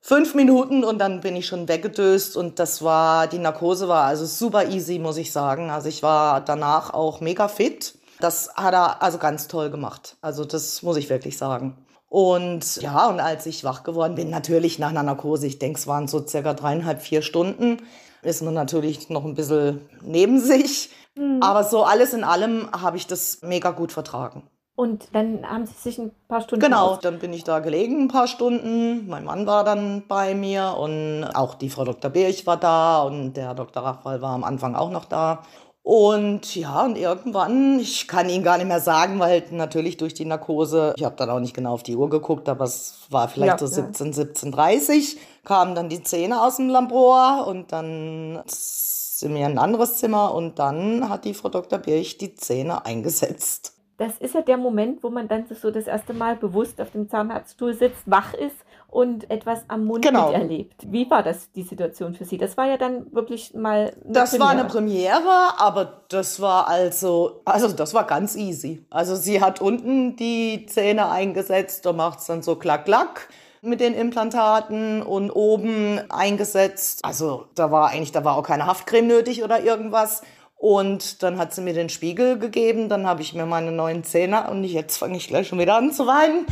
fünf 0.00 0.34
Minuten 0.34 0.82
und 0.82 0.98
dann 0.98 1.20
bin 1.20 1.36
ich 1.36 1.46
schon 1.46 1.68
weggedöst 1.68 2.36
und 2.36 2.58
das 2.58 2.82
war, 2.82 3.26
die 3.26 3.38
Narkose 3.38 3.86
war 3.86 4.06
also 4.06 4.24
super 4.24 4.68
easy, 4.68 4.98
muss 4.98 5.18
ich 5.18 5.30
sagen. 5.30 5.70
Also 5.70 5.88
ich 5.88 6.02
war 6.02 6.40
danach 6.40 6.92
auch 6.92 7.20
mega 7.20 7.48
fit 7.48 7.94
das 8.20 8.54
hat 8.54 8.74
er 8.74 9.02
also 9.02 9.18
ganz 9.18 9.48
toll 9.48 9.70
gemacht. 9.70 10.16
Also 10.20 10.44
das 10.44 10.82
muss 10.82 10.96
ich 10.96 11.10
wirklich 11.10 11.36
sagen. 11.36 11.76
Und 12.08 12.76
ja, 12.82 13.08
und 13.08 13.20
als 13.20 13.46
ich 13.46 13.62
wach 13.62 13.84
geworden 13.84 14.16
bin, 14.16 14.30
natürlich 14.30 14.78
nach 14.78 14.90
einer 14.90 15.04
Narkose, 15.04 15.46
ich 15.46 15.58
denke, 15.58 15.78
es 15.78 15.86
waren 15.86 16.08
so 16.08 16.26
circa 16.26 16.54
dreieinhalb, 16.54 17.00
vier 17.00 17.22
Stunden, 17.22 17.78
ist 18.22 18.42
man 18.42 18.54
natürlich 18.54 19.08
noch 19.10 19.24
ein 19.24 19.34
bisschen 19.34 19.88
neben 20.02 20.40
sich. 20.40 20.90
Mhm. 21.16 21.40
Aber 21.40 21.64
so 21.64 21.84
alles 21.84 22.12
in 22.12 22.24
allem 22.24 22.68
habe 22.72 22.96
ich 22.96 23.06
das 23.06 23.42
mega 23.42 23.70
gut 23.70 23.92
vertragen. 23.92 24.42
Und 24.74 25.14
dann 25.14 25.48
haben 25.48 25.66
Sie 25.66 25.74
sich 25.74 25.98
ein 25.98 26.10
paar 26.26 26.40
Stunden. 26.40 26.64
Genau, 26.64 26.96
dann 26.96 27.18
bin 27.18 27.34
ich 27.34 27.44
da 27.44 27.58
gelegen 27.58 28.04
ein 28.04 28.08
paar 28.08 28.26
Stunden. 28.26 29.06
Mein 29.08 29.24
Mann 29.24 29.46
war 29.46 29.62
dann 29.62 30.04
bei 30.08 30.34
mir 30.34 30.74
und 30.78 31.24
auch 31.34 31.54
die 31.54 31.68
Frau 31.68 31.84
Dr. 31.84 32.10
Birch 32.10 32.46
war 32.46 32.56
da 32.56 33.02
und 33.02 33.34
der 33.34 33.54
Dr. 33.54 33.84
Rachwall 33.84 34.22
war 34.22 34.32
am 34.32 34.42
Anfang 34.42 34.74
auch 34.74 34.90
noch 34.90 35.04
da. 35.04 35.42
Und 35.82 36.54
ja, 36.56 36.84
und 36.84 36.98
irgendwann, 36.98 37.80
ich 37.80 38.06
kann 38.06 38.28
Ihnen 38.28 38.44
gar 38.44 38.58
nicht 38.58 38.66
mehr 38.66 38.80
sagen, 38.80 39.18
weil 39.18 39.42
natürlich 39.50 39.96
durch 39.96 40.12
die 40.12 40.26
Narkose, 40.26 40.92
ich 40.96 41.04
habe 41.04 41.16
dann 41.16 41.30
auch 41.30 41.40
nicht 41.40 41.54
genau 41.54 41.72
auf 41.72 41.82
die 41.82 41.96
Uhr 41.96 42.10
geguckt, 42.10 42.48
aber 42.48 42.66
es 42.66 43.06
war 43.08 43.28
vielleicht 43.28 43.60
ja, 43.60 43.66
so 43.66 43.66
17, 43.66 44.12
ja. 44.12 44.22
17.30 44.24 45.16
kamen 45.44 45.74
dann 45.74 45.88
die 45.88 46.02
Zähne 46.02 46.42
aus 46.42 46.56
dem 46.56 46.68
Labor 46.68 47.46
und 47.46 47.72
dann 47.72 48.42
sind 48.46 49.34
wir 49.34 49.46
in 49.46 49.52
ein 49.52 49.58
anderes 49.58 49.96
Zimmer 49.96 50.34
und 50.34 50.58
dann 50.58 51.08
hat 51.08 51.24
die 51.24 51.34
Frau 51.34 51.48
Dr. 51.48 51.78
Birch 51.78 52.18
die 52.18 52.34
Zähne 52.34 52.84
eingesetzt. 52.84 53.74
Das 53.96 54.16
ist 54.18 54.34
ja 54.34 54.42
der 54.42 54.56
Moment, 54.56 55.02
wo 55.02 55.10
man 55.10 55.28
dann 55.28 55.44
so 55.46 55.70
das 55.70 55.86
erste 55.86 56.14
Mal 56.14 56.36
bewusst 56.36 56.80
auf 56.80 56.90
dem 56.90 57.08
Zahnarztstuhl 57.08 57.74
sitzt, 57.74 58.02
wach 58.06 58.32
ist 58.32 58.56
und 58.90 59.30
etwas 59.30 59.64
am 59.68 59.84
Mund 59.84 60.04
genau. 60.04 60.32
miterlebt. 60.32 60.90
Wie 60.90 61.08
war 61.10 61.22
das, 61.22 61.52
die 61.52 61.62
Situation 61.62 62.14
für 62.14 62.24
Sie? 62.24 62.38
Das 62.38 62.56
war 62.56 62.66
ja 62.66 62.76
dann 62.76 63.12
wirklich 63.14 63.54
mal. 63.54 63.92
das 64.04 64.30
Premiere. 64.30 64.44
war 64.44 64.50
eine 64.50 64.64
Premiere, 64.68 65.58
aber 65.58 66.02
das 66.08 66.40
war 66.40 66.68
also, 66.68 67.40
also 67.44 67.68
das 67.68 67.94
war 67.94 68.04
ganz 68.04 68.34
easy. 68.34 68.84
Also 68.90 69.14
sie 69.14 69.40
hat 69.40 69.60
unten 69.60 70.16
die 70.16 70.66
Zähne 70.66 71.08
eingesetzt, 71.10 71.86
da 71.86 71.92
macht 71.92 72.18
es 72.18 72.26
dann 72.26 72.42
so 72.42 72.56
klack, 72.56 72.84
klack 72.84 73.28
mit 73.62 73.80
den 73.80 73.94
Implantaten 73.94 75.02
und 75.02 75.30
oben 75.30 76.00
eingesetzt. 76.10 77.00
Also 77.04 77.46
da 77.54 77.70
war 77.70 77.90
eigentlich, 77.90 78.12
da 78.12 78.24
war 78.24 78.36
auch 78.36 78.42
keine 78.42 78.66
Haftcreme 78.66 79.06
nötig 79.06 79.44
oder 79.44 79.62
irgendwas. 79.62 80.22
Und 80.56 81.22
dann 81.22 81.38
hat 81.38 81.54
sie 81.54 81.62
mir 81.62 81.72
den 81.72 81.88
Spiegel 81.88 82.38
gegeben, 82.38 82.90
dann 82.90 83.06
habe 83.06 83.22
ich 83.22 83.32
mir 83.32 83.46
meine 83.46 83.72
neuen 83.72 84.04
Zähne 84.04 84.50
und 84.50 84.64
jetzt 84.64 84.98
fange 84.98 85.16
ich 85.16 85.26
gleich 85.28 85.48
schon 85.48 85.58
wieder 85.58 85.76
an 85.76 85.90
zu 85.90 86.06
weinen. 86.06 86.44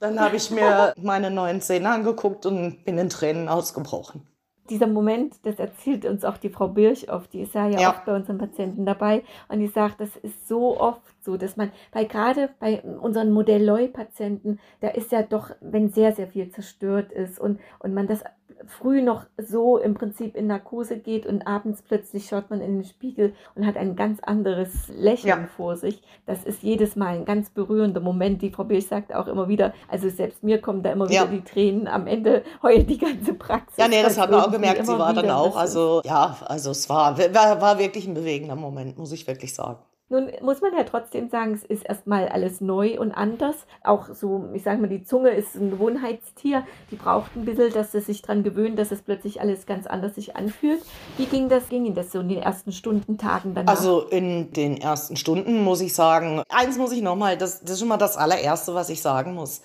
Dann 0.00 0.20
habe 0.20 0.36
ich 0.36 0.50
mir 0.50 0.94
meine 1.02 1.30
neuen 1.30 1.60
Zähne 1.60 1.90
angeguckt 1.90 2.46
und 2.46 2.84
bin 2.84 2.98
in 2.98 3.08
Tränen 3.08 3.48
ausgebrochen. 3.48 4.26
Dieser 4.68 4.88
Moment, 4.88 5.34
das 5.44 5.60
erzählt 5.60 6.04
uns 6.04 6.24
auch 6.24 6.38
die 6.38 6.48
Frau 6.48 6.66
Birch 6.66 7.10
oft, 7.10 7.32
die 7.32 7.42
ist 7.42 7.54
ja, 7.54 7.68
ja, 7.68 7.80
ja. 7.80 7.90
oft 7.90 8.04
bei 8.04 8.16
unseren 8.16 8.38
Patienten 8.38 8.84
dabei 8.84 9.22
und 9.48 9.60
die 9.60 9.68
sagt, 9.68 10.00
das 10.00 10.16
ist 10.16 10.48
so 10.48 10.80
oft 10.80 11.00
so, 11.20 11.36
dass 11.36 11.56
man, 11.56 11.70
weil 11.92 12.06
gerade 12.06 12.50
bei 12.58 12.82
unseren 12.82 13.30
Modell-Loi-Patienten, 13.30 14.58
da 14.80 14.88
ist 14.88 15.12
ja 15.12 15.22
doch, 15.22 15.50
wenn 15.60 15.90
sehr, 15.90 16.12
sehr 16.12 16.26
viel 16.26 16.50
zerstört 16.50 17.12
ist 17.12 17.38
und, 17.38 17.60
und 17.78 17.94
man 17.94 18.08
das 18.08 18.24
früh 18.66 19.02
noch 19.02 19.26
so 19.38 19.78
im 19.78 19.94
Prinzip 19.94 20.36
in 20.36 20.46
Narkose 20.46 20.98
geht 20.98 21.26
und 21.26 21.46
abends 21.46 21.82
plötzlich 21.82 22.26
schaut 22.28 22.50
man 22.50 22.60
in 22.60 22.76
den 22.76 22.84
Spiegel 22.84 23.34
und 23.54 23.66
hat 23.66 23.76
ein 23.76 23.96
ganz 23.96 24.20
anderes 24.20 24.88
Lächeln 24.88 25.42
ja. 25.42 25.48
vor 25.56 25.76
sich. 25.76 26.02
Das 26.26 26.44
ist 26.44 26.62
jedes 26.62 26.96
Mal 26.96 27.16
ein 27.16 27.24
ganz 27.24 27.50
berührender 27.50 28.00
Moment. 28.00 28.42
Die 28.42 28.50
Frau 28.50 28.64
Birch 28.64 28.86
sagt 28.86 29.14
auch 29.14 29.28
immer 29.28 29.48
wieder, 29.48 29.74
also 29.88 30.08
selbst 30.08 30.42
mir 30.42 30.60
kommen 30.60 30.82
da 30.82 30.92
immer 30.92 31.08
wieder 31.08 31.24
ja. 31.24 31.26
die 31.26 31.42
Tränen. 31.42 31.88
Am 31.88 32.06
Ende 32.06 32.42
heult 32.62 32.88
die 32.88 32.98
ganze 32.98 33.34
Praxis. 33.34 33.76
Ja, 33.76 33.88
nee, 33.88 34.02
das 34.02 34.18
hat 34.18 34.30
man 34.30 34.40
auch 34.40 34.52
gemerkt. 34.52 34.86
Sie 34.86 34.98
war 34.98 35.12
dann 35.12 35.30
auch, 35.30 35.56
also 35.56 36.02
ja, 36.04 36.36
also 36.46 36.70
es 36.70 36.88
war, 36.88 37.18
war, 37.18 37.60
war 37.60 37.78
wirklich 37.78 38.06
ein 38.06 38.14
bewegender 38.14 38.56
Moment, 38.56 38.98
muss 38.98 39.12
ich 39.12 39.26
wirklich 39.26 39.54
sagen. 39.54 39.78
Nun 40.08 40.30
muss 40.40 40.60
man 40.60 40.72
ja 40.72 40.84
trotzdem 40.84 41.28
sagen, 41.28 41.54
es 41.54 41.64
ist 41.64 41.84
erstmal 41.84 42.28
alles 42.28 42.60
neu 42.60 42.96
und 43.00 43.10
anders. 43.10 43.56
Auch 43.82 44.14
so, 44.14 44.48
ich 44.54 44.62
sage 44.62 44.80
mal, 44.80 44.86
die 44.86 45.02
Zunge 45.02 45.30
ist 45.30 45.56
ein 45.56 45.70
Gewohnheitstier. 45.70 46.64
Die 46.92 46.96
braucht 46.96 47.34
ein 47.34 47.44
bisschen, 47.44 47.72
dass 47.72 47.92
es 47.92 48.06
sich 48.06 48.22
daran 48.22 48.44
gewöhnt, 48.44 48.78
dass 48.78 48.92
es 48.92 49.02
plötzlich 49.02 49.40
alles 49.40 49.66
ganz 49.66 49.88
anders 49.88 50.14
sich 50.14 50.36
anfühlt. 50.36 50.80
Wie 51.16 51.26
ging 51.26 51.48
das, 51.48 51.68
ging 51.68 51.86
Ihnen 51.86 51.96
das 51.96 52.12
so 52.12 52.20
in 52.20 52.28
den 52.28 52.38
ersten 52.38 52.70
Stunden, 52.70 53.18
Tagen 53.18 53.54
danach? 53.54 53.74
Also 53.74 54.02
in 54.02 54.52
den 54.52 54.76
ersten 54.76 55.16
Stunden 55.16 55.64
muss 55.64 55.80
ich 55.80 55.92
sagen, 55.92 56.40
eins 56.50 56.78
muss 56.78 56.92
ich 56.92 57.02
nochmal, 57.02 57.36
das, 57.36 57.62
das 57.62 57.72
ist 57.72 57.80
schon 57.80 57.88
mal 57.88 57.96
das 57.96 58.16
allererste, 58.16 58.74
was 58.76 58.90
ich 58.90 59.02
sagen 59.02 59.34
muss. 59.34 59.60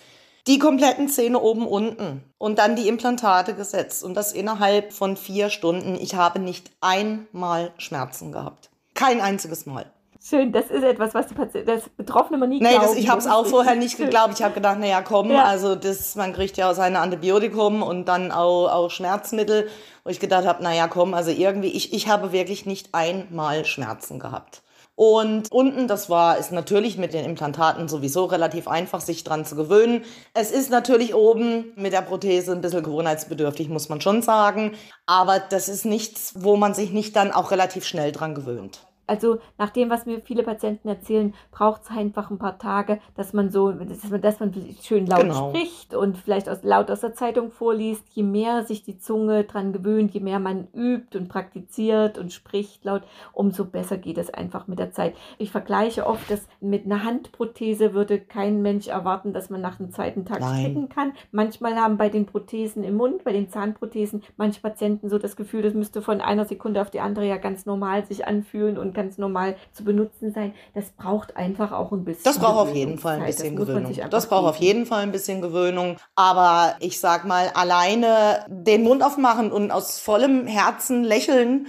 Die 0.48 0.58
kompletten 0.58 1.08
Zähne 1.08 1.40
oben, 1.40 1.68
unten 1.68 2.24
und 2.40 2.58
dann 2.58 2.76
die 2.76 2.88
Implantate 2.88 3.54
gesetzt 3.54 4.04
und 4.04 4.16
das 4.16 4.34
innerhalb 4.34 4.92
von 4.92 5.18
vier 5.18 5.52
Stunden. 5.52 5.94
Ich 6.02 6.16
habe 6.16 6.40
nicht 6.40 6.72
einmal 6.82 7.74
Schmerzen 7.78 8.32
gehabt. 8.32 8.72
Kein 8.96 9.22
einziges 9.22 9.68
Mal. 9.68 9.86
Schön, 10.24 10.52
das 10.52 10.66
ist 10.70 10.84
etwas, 10.84 11.16
was 11.16 11.26
die 11.28 11.34
Patient, 11.34 11.68
das 11.68 11.90
Betroffene 11.90 12.38
man 12.38 12.50
nie 12.50 12.62
nee, 12.62 12.70
glauben. 12.70 12.94
Nee, 12.94 13.00
ich 13.00 13.10
habe 13.10 13.20
es 13.20 13.26
auch 13.26 13.48
vorher 13.48 13.74
nicht 13.74 13.98
geglaubt. 13.98 14.36
Ich 14.36 14.44
habe 14.44 14.54
gedacht, 14.54 14.78
naja, 14.78 15.02
komm, 15.02 15.32
ja. 15.32 15.46
also 15.46 15.74
das, 15.74 16.16
man 16.16 16.32
kriegt 16.32 16.58
ja 16.58 16.70
auch 16.70 16.76
seine 16.76 17.00
Antibiotikum 17.00 17.82
und 17.82 18.06
dann 18.06 18.32
auch, 18.32 18.68
auch 18.68 18.92
Schmerzmittel. 18.92 19.68
Wo 20.04 20.12
ich 20.12 20.20
gedacht 20.20 20.46
habe, 20.46 20.62
naja, 20.62 20.88
komm, 20.88 21.16
also 21.16 21.32
irgendwie, 21.32 21.70
ich, 21.70 21.92
ich 21.94 22.08
habe 22.08 22.32
wirklich 22.34 22.68
nicht 22.68 22.90
einmal 22.94 23.66
Schmerzen 23.66 24.20
gehabt. 24.20 24.62
Und 24.94 25.52
unten, 25.52 25.88
das 25.88 26.12
war, 26.12 26.38
ist 26.38 26.52
natürlich 26.52 26.98
mit 26.98 27.14
den 27.14 27.26
Implantaten 27.26 27.88
sowieso 27.88 28.26
relativ 28.26 28.68
einfach, 28.68 29.02
sich 29.02 29.24
dran 29.24 29.46
zu 29.46 29.56
gewöhnen. 29.56 30.04
Es 30.36 30.52
ist 30.52 30.70
natürlich 30.70 31.16
oben 31.16 31.74
mit 31.76 31.94
der 31.94 32.02
Prothese 32.02 32.52
ein 32.52 32.62
bisschen 32.62 32.84
gewohnheitsbedürftig, 32.84 33.70
muss 33.70 33.90
man 33.90 34.02
schon 34.02 34.22
sagen. 34.22 34.74
Aber 35.08 35.40
das 35.40 35.68
ist 35.68 35.86
nichts, 35.86 36.34
wo 36.36 36.58
man 36.58 36.76
sich 36.76 36.92
nicht 36.92 37.16
dann 37.16 37.32
auch 37.32 37.50
relativ 37.50 37.86
schnell 37.86 38.12
dran 38.12 38.36
gewöhnt. 38.36 38.82
Also 39.12 39.40
nach 39.58 39.72
dem, 39.72 39.90
was 39.90 40.06
mir 40.06 40.22
viele 40.22 40.42
Patienten 40.42 40.88
erzählen, 40.88 41.34
braucht 41.52 41.82
es 41.82 41.90
einfach 41.90 42.32
ein 42.32 42.38
paar 42.38 42.58
Tage, 42.58 43.02
dass 43.18 43.34
man 43.34 43.52
so, 43.52 43.74
dass 43.74 44.10
man, 44.10 44.22
dass 44.22 44.40
man 44.40 44.54
schön 44.82 45.06
laut 45.06 45.24
genau. 45.24 45.50
spricht 45.50 45.94
und 45.94 46.18
vielleicht 46.18 46.48
aus, 46.48 46.60
laut 46.64 46.90
aus 46.90 47.02
der 47.02 47.14
Zeitung 47.14 47.52
vorliest. 47.52 48.06
Je 48.12 48.24
mehr 48.24 48.64
sich 48.64 48.84
die 48.84 49.00
Zunge 49.00 49.44
dran 49.44 49.74
gewöhnt, 49.74 50.14
je 50.14 50.22
mehr 50.22 50.40
man 50.40 50.70
übt 50.74 51.18
und 51.18 51.28
praktiziert 51.28 52.18
und 52.18 52.32
spricht 52.32 52.86
laut, 52.86 53.02
umso 53.34 53.66
besser 53.66 53.98
geht 53.98 54.18
es 54.18 54.34
einfach 54.34 54.68
mit 54.68 54.80
der 54.80 54.94
Zeit. 54.94 55.14
Ich 55.38 55.52
vergleiche 55.52 56.08
oft, 56.08 56.32
dass 56.32 56.48
mit 56.62 56.86
einer 56.86 57.04
Handprothese 57.04 57.94
würde 57.94 58.18
kein 58.18 58.62
Mensch 58.62 58.88
erwarten, 58.88 59.34
dass 59.34 59.50
man 59.50 59.60
nach 59.60 59.76
dem 59.76 59.92
zweiten 59.92 60.24
Tag 60.24 60.40
Nein. 60.40 60.62
stricken 60.62 60.88
kann. 60.88 61.12
Manchmal 61.34 61.76
haben 61.76 61.98
bei 61.98 62.08
den 62.08 62.28
Prothesen 62.28 62.86
im 62.86 62.96
Mund, 62.96 63.26
bei 63.26 63.34
den 63.34 63.50
Zahnprothesen, 63.50 64.24
manche 64.38 64.62
Patienten 64.62 65.10
so 65.10 65.18
das 65.18 65.36
Gefühl, 65.36 65.64
das 65.64 65.74
müsste 65.74 66.02
von 66.02 66.22
einer 66.22 66.46
Sekunde 66.46 66.82
auf 66.82 66.92
die 66.92 67.02
andere 67.02 67.28
ja 67.28 67.36
ganz 67.36 67.66
normal 67.66 68.06
sich 68.06 68.26
anfühlen 68.26 68.78
und 68.78 69.01
ganz 69.02 69.18
normal 69.18 69.56
zu 69.74 69.84
benutzen 69.84 70.32
sein. 70.34 70.54
Das 70.74 70.92
braucht 70.92 71.36
einfach 71.36 71.72
auch 71.72 71.92
ein 71.92 72.04
bisschen. 72.04 72.24
Das 72.24 72.40
braucht 72.40 72.70
auf 72.70 72.76
jeden 72.76 72.98
Fall 72.98 73.20
ein 73.20 73.26
bisschen 73.26 73.56
das 73.56 73.66
Gewöhnung. 73.66 73.98
Das 74.10 74.28
braucht 74.28 74.50
auf 74.50 74.58
jeden 74.58 74.86
Fall 74.86 75.04
ein 75.04 75.12
bisschen 75.12 75.42
Gewöhnung. 75.42 75.98
Aber 76.16 76.76
ich 76.80 77.00
sag 77.00 77.26
mal, 77.26 77.50
alleine 77.54 78.46
den 78.48 78.84
Mund 78.84 79.04
aufmachen 79.04 79.52
und 79.52 79.72
aus 79.72 80.00
vollem 80.00 80.46
Herzen 80.46 81.04
lächeln, 81.04 81.68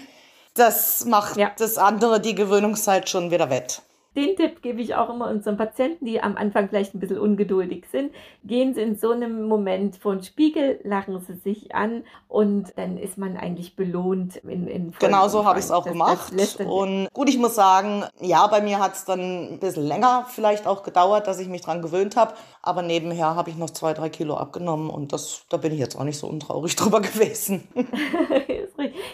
das 0.54 1.06
macht 1.06 1.36
ja. 1.38 1.50
das 1.56 1.78
andere 1.78 2.20
die 2.20 2.34
Gewöhnungszeit 2.34 3.08
schon 3.08 3.30
wieder 3.30 3.48
wett. 3.48 3.82
Den 4.14 4.36
Tipp 4.36 4.60
gebe 4.60 4.82
ich 4.82 4.94
auch 4.94 5.08
immer 5.08 5.30
unseren 5.30 5.56
Patienten, 5.56 6.04
die 6.04 6.20
am 6.20 6.36
Anfang 6.36 6.68
vielleicht 6.68 6.94
ein 6.94 7.00
bisschen 7.00 7.18
ungeduldig 7.18 7.86
sind. 7.90 8.12
Gehen 8.44 8.74
Sie 8.74 8.82
in 8.82 8.96
so 8.96 9.10
einem 9.10 9.48
Moment 9.48 9.96
vor 9.96 10.14
den 10.14 10.22
Spiegel, 10.22 10.80
lachen 10.84 11.20
Sie 11.20 11.34
sich 11.34 11.74
an 11.74 12.04
und 12.28 12.76
dann 12.76 12.98
ist 12.98 13.16
man 13.16 13.38
eigentlich 13.38 13.74
belohnt. 13.74 14.36
In, 14.36 14.66
in 14.68 14.94
genau 14.98 15.28
so 15.28 15.46
habe 15.46 15.58
ich 15.58 15.64
es 15.64 15.70
auch 15.70 15.84
das, 15.84 15.92
gemacht. 15.92 16.32
Das 16.36 16.56
und 16.56 17.08
gut, 17.14 17.30
ich 17.30 17.38
muss 17.38 17.54
sagen, 17.54 18.04
ja, 18.20 18.46
bei 18.48 18.60
mir 18.60 18.80
hat 18.80 18.94
es 18.94 19.06
dann 19.06 19.54
ein 19.54 19.58
bisschen 19.58 19.86
länger 19.86 20.26
vielleicht 20.28 20.66
auch 20.66 20.82
gedauert, 20.82 21.26
dass 21.26 21.38
ich 21.38 21.48
mich 21.48 21.62
dran 21.62 21.80
gewöhnt 21.80 22.16
habe. 22.16 22.34
Aber 22.60 22.82
nebenher 22.82 23.34
habe 23.34 23.48
ich 23.48 23.56
noch 23.56 23.70
zwei, 23.70 23.94
drei 23.94 24.10
Kilo 24.10 24.36
abgenommen 24.36 24.90
und 24.90 25.12
das, 25.12 25.46
da 25.48 25.56
bin 25.56 25.72
ich 25.72 25.78
jetzt 25.78 25.96
auch 25.98 26.04
nicht 26.04 26.18
so 26.18 26.26
untraurig 26.26 26.76
drüber 26.76 27.00
gewesen. 27.00 27.66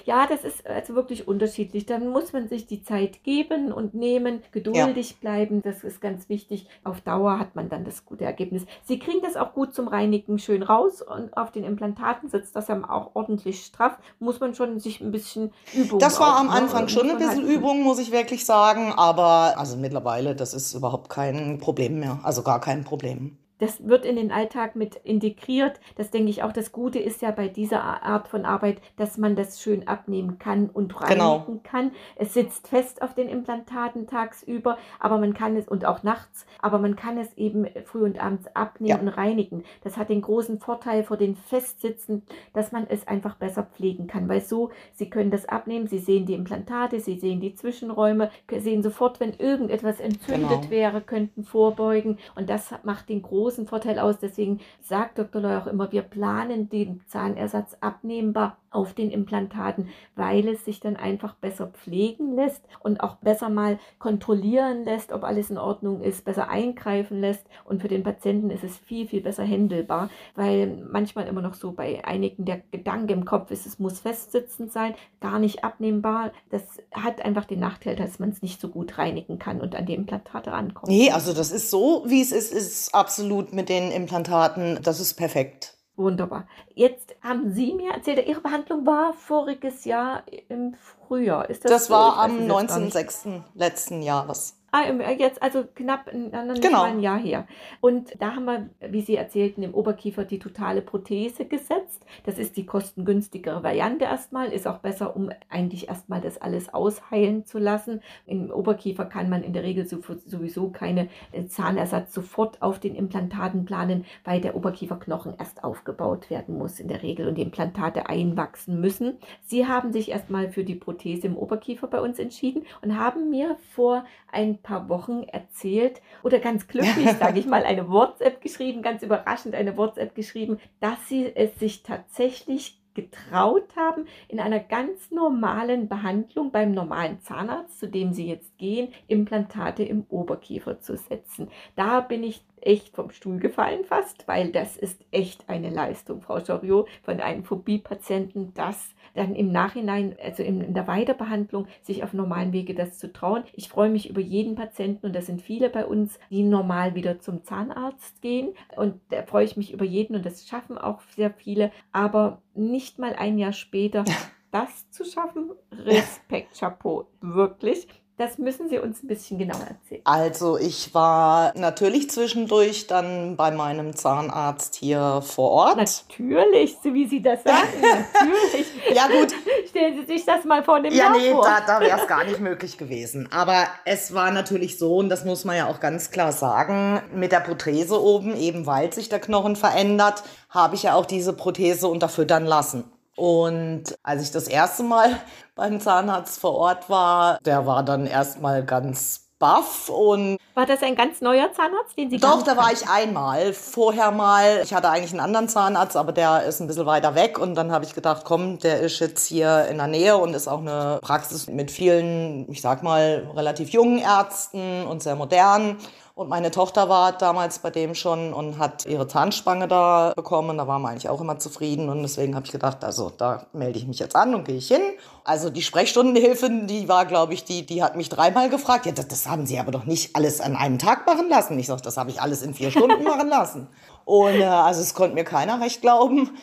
ja, 0.05 0.27
das 0.27 0.45
ist 0.45 0.67
also 0.67 0.95
wirklich 0.95 1.29
unterschiedlich. 1.29 1.87
Dann 1.87 2.09
muss 2.09 2.33
man 2.33 2.49
sich 2.49 2.67
die 2.67 2.83
Zeit 2.83 3.25
geben 3.25 3.73
und 3.73 3.95
nehmen, 3.95 4.43
geduldig 4.53 5.11
ja. 5.11 5.17
bleiben. 5.21 5.63
Das 5.63 5.85
ist 5.85 6.01
ganz 6.01 6.29
wichtig. 6.29 6.67
Auf 6.85 7.01
Dauer 7.01 7.39
hat 7.39 7.57
man 7.57 7.69
dann 7.69 7.85
das 7.85 8.05
gute 8.05 8.25
Ergebnis. 8.25 8.65
Sie 8.85 8.99
kriegen 8.99 9.21
das 9.23 9.37
auch 9.37 9.55
gut 9.55 9.75
zum 9.75 9.89
Reinigen 9.89 10.39
schön 10.39 10.63
raus 10.63 11.03
und 11.03 11.37
auf 11.37 11.53
den 11.53 11.65
Implantaten 11.65 12.29
sitzt 12.29 12.57
das 12.57 12.69
ja 12.69 12.79
auch 12.89 13.11
ordentlich 13.15 13.65
straff. 13.65 13.99
Muss 14.19 14.41
man 14.41 14.55
schon 14.55 14.79
sich 14.81 15.01
ein 15.01 15.11
bisschen 15.11 15.53
Übung. 15.75 15.99
Das 15.99 16.21
war 16.21 16.37
am 16.37 16.51
Anfang 16.51 16.85
ne? 16.85 16.89
schon 16.89 17.11
ein 17.11 17.19
bisschen 17.19 17.45
halt 17.45 17.57
Übung, 17.57 17.83
muss 17.83 17.99
ich 17.99 18.13
wirklich 18.13 18.45
sagen. 18.45 18.93
Aber 18.97 19.55
also 19.57 19.77
mittlerweile, 19.77 20.35
das 20.35 20.55
ist 20.55 20.75
überhaupt 20.75 21.09
kein 21.09 21.59
Problem 21.59 22.01
mehr. 22.01 22.21
Also 22.23 22.43
gar 22.43 22.61
kein 22.61 22.85
Problem 22.85 23.39
das 23.59 23.87
wird 23.87 24.05
in 24.05 24.17
den 24.17 24.31
Alltag 24.31 24.77
mit 24.77 24.97
integriert. 24.97 25.81
Das 25.97 26.11
denke 26.11 26.31
ich 26.31 26.43
auch. 26.43 26.53
Das 26.53 26.73
Gute 26.73 26.99
ist 26.99 27.23
ja 27.23 27.31
bei 27.31 27.49
dieser 27.49 27.83
Art 27.83 28.29
von 28.29 28.45
Arbeit, 28.45 28.81
dass 28.97 29.19
man 29.19 29.37
das 29.37 29.61
schön 29.61 29.87
abnehmen 29.87 30.39
kann 30.39 30.71
und 30.71 31.01
reinigen 31.01 31.19
genau. 31.19 31.61
kann. 31.63 31.93
Es 32.17 32.35
sitzt 32.35 32.69
fest 32.69 33.03
auf 33.03 33.15
den 33.15 33.29
Implantaten 33.29 34.07
tagsüber, 34.07 34.79
aber 35.01 35.19
man 35.19 35.35
kann 35.35 35.57
es 35.57 35.69
und 35.69 35.85
auch 35.85 36.03
nachts, 36.03 36.47
aber 36.61 36.79
man 36.79 36.97
kann 36.97 37.19
es 37.19 37.37
eben 37.37 37.67
früh 37.85 38.05
und 38.05 38.23
abends 38.23 38.47
abnehmen 38.55 38.89
ja. 38.89 38.99
und 38.99 39.09
reinigen. 39.09 39.65
Das 39.83 39.97
hat 39.97 40.09
den 40.09 40.23
großen 40.23 40.59
Vorteil 40.59 41.05
vor 41.05 41.17
den 41.17 41.37
Festsitzen, 41.37 42.23
dass 42.53 42.73
man 42.73 42.87
es 42.89 43.07
einfach 43.07 43.37
besser 43.37 43.65
pflegen 43.65 44.07
kann, 44.07 44.29
weil 44.29 44.41
so, 44.41 44.71
Sie 44.95 45.11
können 45.11 45.31
das 45.31 45.47
abnehmen, 45.47 45.87
Sie 45.87 45.99
sehen 45.99 46.27
die 46.27 46.35
Implantate, 46.35 47.01
Sie 47.01 47.19
sehen 47.19 47.41
die 47.41 47.55
Zwischenräume, 47.55 48.31
sehen 48.59 48.83
sofort, 48.83 49.21
wenn 49.21 49.33
irgendetwas 49.35 50.01
entzündet 50.01 50.63
genau. 50.63 50.71
wäre, 50.71 51.01
könnten 51.01 51.45
vorbeugen 51.45 52.19
und 52.35 52.49
das 52.49 52.75
macht 52.85 53.09
den 53.09 53.23
großen 53.23 53.48
großen 53.49 53.67
Vorteil 53.67 53.99
aus. 53.99 54.19
Deswegen 54.19 54.61
sagt 54.83 55.19
Dr. 55.19 55.41
Loy 55.41 55.57
auch 55.57 55.67
immer, 55.67 55.91
wir 55.91 56.03
planen 56.03 56.69
den 56.69 57.01
Zahnersatz 57.07 57.77
abnehmbar 57.81 58.59
auf 58.71 58.93
den 58.93 59.11
Implantaten, 59.11 59.89
weil 60.15 60.49
es 60.49 60.65
sich 60.65 60.81
dann 60.81 60.97
einfach 60.97 61.35
besser 61.35 61.69
pflegen 61.69 62.35
lässt 62.35 62.63
und 62.81 63.01
auch 63.01 63.17
besser 63.17 63.49
mal 63.49 63.79
kontrollieren 63.99 64.85
lässt, 64.85 65.13
ob 65.13 65.25
alles 65.25 65.51
in 65.51 65.59
Ordnung 65.59 66.03
ist, 66.03 66.25
besser 66.25 66.49
eingreifen 66.49 67.21
lässt. 67.21 67.47
Und 67.65 67.83
für 67.83 67.89
den 67.89 68.03
Patienten 68.03 68.51
ist 68.51 68.65
es 68.65 68.77
viel, 68.77 69.07
viel 69.07 69.21
besser 69.21 69.45
händelbar, 69.45 70.11
weil 70.35 70.85
manchmal 70.91 71.27
immer 71.27 71.43
noch 71.43 71.55
so 71.55 71.73
bei 71.73 72.05
einigen 72.05 72.45
der 72.45 72.63
Gedanke 72.71 73.15
im 73.15 73.25
Kopf 73.25 73.51
ist, 73.51 73.67
es 73.67 73.79
muss 73.79 74.01
festsitzend 74.01 74.73
sein, 74.73 74.95
gar 75.21 75.39
nicht 75.39 75.65
abnehmbar. 75.65 76.33
Das 76.51 76.63
hat 76.93 77.25
einfach 77.25 77.45
den 77.45 77.61
Nachteil, 77.61 77.97
dass 77.97 78.19
man 78.19 78.31
es 78.31 78.43
nicht 78.43 78.61
so 78.61 78.69
gut 78.69 78.99
reinigen 78.99 79.39
kann 79.39 79.61
und 79.61 79.75
an 79.75 79.87
die 79.87 79.95
Implantate 79.95 80.53
rankommt. 80.53 80.89
Nee, 80.89 81.11
also 81.11 81.33
das 81.33 81.51
ist 81.53 81.71
so, 81.71 82.05
wie 82.07 82.21
es 82.21 82.33
ist, 82.33 82.53
ist 82.53 82.95
absolut 82.95 83.53
mit 83.53 83.69
den 83.69 83.91
Implantaten, 83.91 84.79
das 84.83 85.01
ist 85.01 85.15
perfekt. 85.15 85.78
Wunderbar. 85.99 86.47
Jetzt 86.75 87.17
haben 87.23 87.53
Sie 87.53 87.75
mir 87.75 87.93
erzählt, 87.93 88.25
Ihre 88.25 88.41
Behandlung 88.41 88.87
war 88.87 89.13
voriges 89.15 89.85
Jahr 89.85 90.23
im 90.49 90.75
Frühjahr. 90.75 91.51
Ist 91.51 91.65
das, 91.65 91.73
das 91.73 91.87
so? 91.87 91.95
war 91.95 92.19
am 92.19 92.39
19.06. 92.39 93.43
letzten 93.55 94.03
Jahres. 94.03 94.57
Ah, 94.71 94.83
jetzt 95.13 95.43
also 95.43 95.65
knapp 95.75 96.09
ein, 96.09 96.31
genau. 96.61 96.83
ein 96.83 97.01
Jahr 97.01 97.19
her. 97.19 97.47
Und 97.81 98.21
da 98.21 98.35
haben 98.35 98.45
wir, 98.45 98.69
wie 98.81 99.01
Sie 99.01 99.17
erzählten, 99.17 99.63
im 99.63 99.73
Oberkiefer 99.73 100.25
die 100.25 100.39
totale 100.39 100.83
Prothese 100.83 101.47
gesetzt. 101.47 102.05
Das 102.27 102.39
ist 102.39 102.59
die 102.59 102.67
kostengünstigere 102.67 103.63
Variante 103.63 104.05
erstmal, 104.05 104.53
ist 104.53 104.67
auch 104.67 104.79
besser, 104.79 105.17
um 105.17 105.31
eigentlich 105.49 105.89
erstmal 105.89 106.21
das 106.21 106.37
alles 106.37 106.75
ausheilen 106.75 107.47
zu 107.47 107.59
lassen. 107.59 108.03
Im 108.27 108.51
Oberkiefer 108.51 109.07
kann 109.07 109.31
man 109.31 109.43
in 109.43 109.55
der 109.55 109.63
Regel 109.63 109.87
sowieso 109.87 110.69
keine 110.69 111.09
äh, 111.33 111.47
Zahnersatz 111.47 112.13
sofort 112.13 112.61
auf 112.61 112.79
den 112.79 112.95
Implantaten 112.95 113.65
planen, 113.65 114.05
weil 114.25 114.43
der 114.43 114.55
Oberkieferknochen 114.55 115.35
erst 115.39 115.65
aufgebaut 115.65 116.29
werden 116.29 116.59
muss 116.59 116.79
in 116.79 116.89
der 116.89 117.03
Regel 117.03 117.27
und 117.27 117.37
die 117.37 117.43
Implantate 117.43 118.11
einwachsen 118.11 118.83
müssen. 118.83 119.17
Sie 119.47 119.67
haben 119.67 119.95
sich 119.95 120.11
erstmal 120.11 120.51
für 120.51 120.65
die 120.65 120.75
Prothese 120.75 121.27
im 121.27 121.39
Oberkiefer 121.39 121.87
bei 121.87 122.03
uns 122.03 122.19
entschieden 122.19 122.67
und 122.83 122.99
haben 122.99 123.31
mir 123.31 123.57
vor 123.75 124.05
ein 124.31 124.58
paar 124.63 124.89
Wochen 124.89 125.23
erzählt 125.23 126.01
oder 126.23 126.39
ganz 126.39 126.67
glücklich, 126.69 127.11
sage 127.19 127.39
ich 127.39 127.47
mal, 127.47 127.65
eine 127.65 127.89
WhatsApp 127.89 128.41
geschrieben, 128.41 128.83
ganz 128.83 129.03
überraschend 129.03 129.55
eine 129.55 129.77
WhatsApp 129.77 130.15
geschrieben, 130.15 130.59
dass 130.81 131.09
sie 131.09 131.35
es 131.35 131.59
sich 131.59 131.83
tatsächlich 131.83 132.79
getraut 132.99 133.77
haben, 133.77 134.07
in 134.27 134.41
einer 134.41 134.59
ganz 134.59 135.13
normalen 135.13 135.89
Behandlung 135.89 136.51
beim 136.51 136.73
normalen 136.73 137.21
Zahnarzt, 137.21 137.79
zu 137.79 137.87
dem 137.87 138.13
sie 138.13 138.27
jetzt 138.27 138.59
gehen, 138.59 138.93
Implantate 139.07 139.85
im 139.85 140.05
Oberkiefer 140.09 140.81
zu 140.81 140.97
setzen. 140.97 141.49
Da 141.77 142.01
bin 142.01 142.25
ich 142.25 142.45
echt 142.63 142.95
vom 142.95 143.11
Stuhl 143.11 143.39
gefallen 143.39 143.85
fast, 143.85 144.27
weil 144.29 144.51
das 144.51 144.77
ist 144.77 145.05
echt 145.11 145.49
eine 145.49 145.71
Leistung, 145.71 146.21
Frau 146.21 146.39
Joriot, 146.39 146.89
von 147.03 147.21
einem 147.21 147.45
Phobie-Patienten, 147.45 148.53
das 148.55 148.95
dann 149.15 149.35
im 149.35 149.51
Nachhinein, 149.51 150.17
also 150.23 150.43
in, 150.43 150.75
der 150.75 150.87
Weiterbehandlung, 150.87 151.67
sich 151.83 152.05
auf 152.05 152.13
normalen 152.13 152.53
Wege 152.53 152.75
das 152.75 152.99
zu 152.99 153.13
trauen. 153.13 153.45
Ich 153.55 153.69
freue 153.69 153.91
mich 153.91 154.09
über 154.09 154.21
jeden 154.21 154.55
Patienten 154.55 155.07
und 155.07 155.15
das 155.15 155.27
sind 155.27 155.43
viele 155.43 155.71
bei 155.71 155.87
uns, 155.87 156.19
die 156.31 156.43
normal 156.43 156.95
wieder 156.95 157.21
zum 157.21 157.45
Zahnarzt 157.45 158.23
gehen 158.23 158.55
und 158.77 159.01
da 159.11 159.23
freue 159.23 159.45
ich 159.45 159.57
mich 159.57 159.73
über 159.73 159.85
jeden 159.85 160.17
und 160.17 160.25
das 160.25 160.47
schaffen 160.47 160.79
auch 160.79 161.01
sehr 161.17 161.31
viele, 161.31 161.73
aber 161.93 162.43
nicht 162.55 162.99
mal 162.99 163.15
ein 163.15 163.39
Jahr 163.39 163.53
später 163.53 164.05
das 164.51 164.91
zu 164.91 165.05
schaffen, 165.05 165.51
Respekt, 165.73 166.59
Chapeau, 166.59 167.07
wirklich. 167.21 167.87
Das 168.19 168.37
müssen 168.37 168.69
Sie 168.69 168.79
uns 168.81 169.01
ein 169.05 169.07
bisschen 169.07 169.39
genauer 169.39 169.61
erzählen. 169.61 170.01
Also 170.03 170.59
ich 170.59 170.93
war 170.93 171.53
natürlich 171.57 172.11
zwischendurch 172.11 172.89
dann 172.89 173.37
bei 173.37 173.53
meinem 173.53 173.95
Zahnarzt 173.95 174.75
hier 174.75 175.23
vor 175.25 175.51
Ort. 175.53 175.77
Natürlich, 175.77 176.77
so 176.83 176.93
wie 176.93 177.07
Sie 177.07 177.23
das 177.23 177.45
sagen. 177.45 177.69
natürlich. 177.81 178.67
ja 178.93 179.07
gut. 179.07 179.33
Stellen 179.69 180.01
Sie 180.01 180.13
sich 180.13 180.25
das 180.27 180.45
mal 180.45 180.65
vor 180.65 180.81
dem 180.81 180.93
Ja, 180.93 181.05
Jahr 181.05 181.17
nee, 181.17 181.31
vor. 181.31 181.45
da, 181.45 181.61
da 181.65 181.81
wäre 181.81 182.01
es 182.01 182.09
gar 182.09 182.25
nicht 182.25 182.41
möglich 182.41 182.77
gewesen. 182.77 183.29
Aber 183.31 183.69
es 183.85 184.13
war 184.13 184.33
natürlich 184.33 184.79
so, 184.79 184.97
und 184.97 185.11
das 185.11 185.25
muss 185.25 185.45
man 185.45 185.57
ja 185.57 185.69
auch 185.69 185.79
ganz 185.79 186.11
klar 186.11 186.33
sagen, 186.33 187.01
mit 187.15 187.31
der 187.31 187.41
Prothese 187.41 188.03
oben, 188.03 188.37
eben 188.37 188.67
weil 188.67 188.93
sich 188.93 189.09
der 189.09 189.21
Knochen 189.21 189.55
verändert, 189.55 190.25
habe 190.51 190.75
ich 190.75 190.83
ja 190.83 190.95
auch 190.95 191.07
diese 191.07 191.35
Prothese 191.35 191.87
unterfüttern 191.87 192.47
lassen. 192.47 192.91
Und 193.19 193.99
als 194.05 194.23
ich 194.23 194.31
das 194.31 194.47
erste 194.47 194.85
Mal 194.85 195.11
beim 195.57 195.81
Zahnarzt 195.81 196.41
vor 196.41 196.55
Ort 196.55 196.89
war, 196.89 197.39
der 197.45 197.67
war 197.67 197.83
dann 197.83 198.07
erstmal 198.07 198.65
ganz 198.65 199.25
baff 199.41 199.89
und 199.89 200.39
war 200.55 200.67
das 200.67 200.83
ein 200.83 200.97
ganz 200.97 201.21
neuer 201.21 201.53
Zahnarzt, 201.53 201.97
den 201.97 202.11
Sie 202.11 202.19
Doch, 202.19 202.43
da 202.43 202.57
war 202.57 202.73
ich 202.73 202.89
einmal. 202.89 203.53
Vorher 203.53 204.11
mal, 204.11 204.61
ich 204.63 204.75
hatte 204.75 204.89
eigentlich 204.89 205.13
einen 205.13 205.21
anderen 205.21 205.49
Zahnarzt, 205.49 205.97
aber 205.97 206.13
der 206.13 206.45
ist 206.45 206.61
ein 206.61 206.67
bisschen 206.67 206.87
weiter 206.87 207.15
weg 207.15 207.39
und 207.39 207.55
dann 207.55 207.73
habe 207.73 207.85
ich 207.85 207.95
gedacht, 207.95 208.23
komm, 208.25 208.59
der 208.59 208.81
ist 208.81 208.99
jetzt 209.01 209.27
hier 209.27 209.67
in 209.67 209.79
der 209.79 209.87
Nähe 209.87 210.17
und 210.17 210.35
ist 210.35 210.49
auch 210.49 210.61
eine 210.61 210.99
Praxis 211.03 211.49
mit 211.49 211.71
vielen, 211.71 212.51
ich 212.51 212.61
sag 212.61 212.83
mal, 212.83 213.29
relativ 213.35 213.71
jungen 213.71 213.99
Ärzten 213.99 214.85
und 214.87 215.03
sehr 215.03 215.17
modern. 215.17 215.77
Und 216.19 216.29
meine 216.29 216.51
Tochter 216.51 216.89
war 216.89 217.13
damals 217.13 217.61
bei 217.61 217.71
dem 217.71 217.95
schon 217.95 218.33
und 218.33 218.59
hat 218.59 218.87
ihre 218.87 219.07
Zahnspange 219.07 219.69
da 219.69 220.13
bekommen. 220.17 220.59
Da 220.59 220.67
waren 220.67 220.83
wir 220.83 220.89
eigentlich 220.89 221.09
auch 221.09 221.21
immer 221.21 221.39
zufrieden. 221.39 221.89
Und 221.89 222.03
deswegen 222.03 222.35
habe 222.35 222.45
ich 222.45 222.51
gedacht, 222.51 222.83
also 222.83 223.13
da 223.17 223.47
melde 223.53 223.79
ich 223.79 223.87
mich 223.87 224.01
jetzt 224.01 224.17
an 224.17 224.35
und 224.35 224.45
gehe 224.45 224.57
ich 224.57 224.67
hin. 224.67 224.81
Also 225.23 225.49
die 225.49 225.63
Sprechstundenhilfe, 225.63 226.51
die 226.67 226.89
war, 226.89 227.07
glaube 227.07 227.35
ich, 227.35 227.45
die, 227.45 227.65
die 227.65 227.85
hat 227.85 227.95
mich 227.95 228.09
dreimal 228.09 228.51
gefragt. 228.51 228.87
Ja, 228.87 228.91
das, 228.91 229.07
das 229.07 229.29
haben 229.29 229.47
Sie 229.47 229.61
aber 229.61 229.71
doch 229.71 229.85
nicht 229.85 230.17
alles 230.17 230.41
an 230.41 230.57
einem 230.57 230.81
Tag 230.81 231.07
machen 231.07 231.29
lassen. 231.29 231.57
Ich 231.57 231.69
sage, 231.69 231.83
das 231.83 231.97
habe 231.97 232.11
ich 232.11 232.21
alles 232.21 232.43
in 232.43 232.53
vier 232.53 232.73
Stunden 232.73 233.05
machen 233.05 233.29
lassen. 233.29 233.69
Und 234.05 234.41
äh, 234.41 234.45
also 234.45 234.81
es 234.81 234.95
konnte 234.95 235.15
mir 235.15 235.23
keiner 235.23 235.61
recht 235.61 235.83
glauben. 235.83 236.37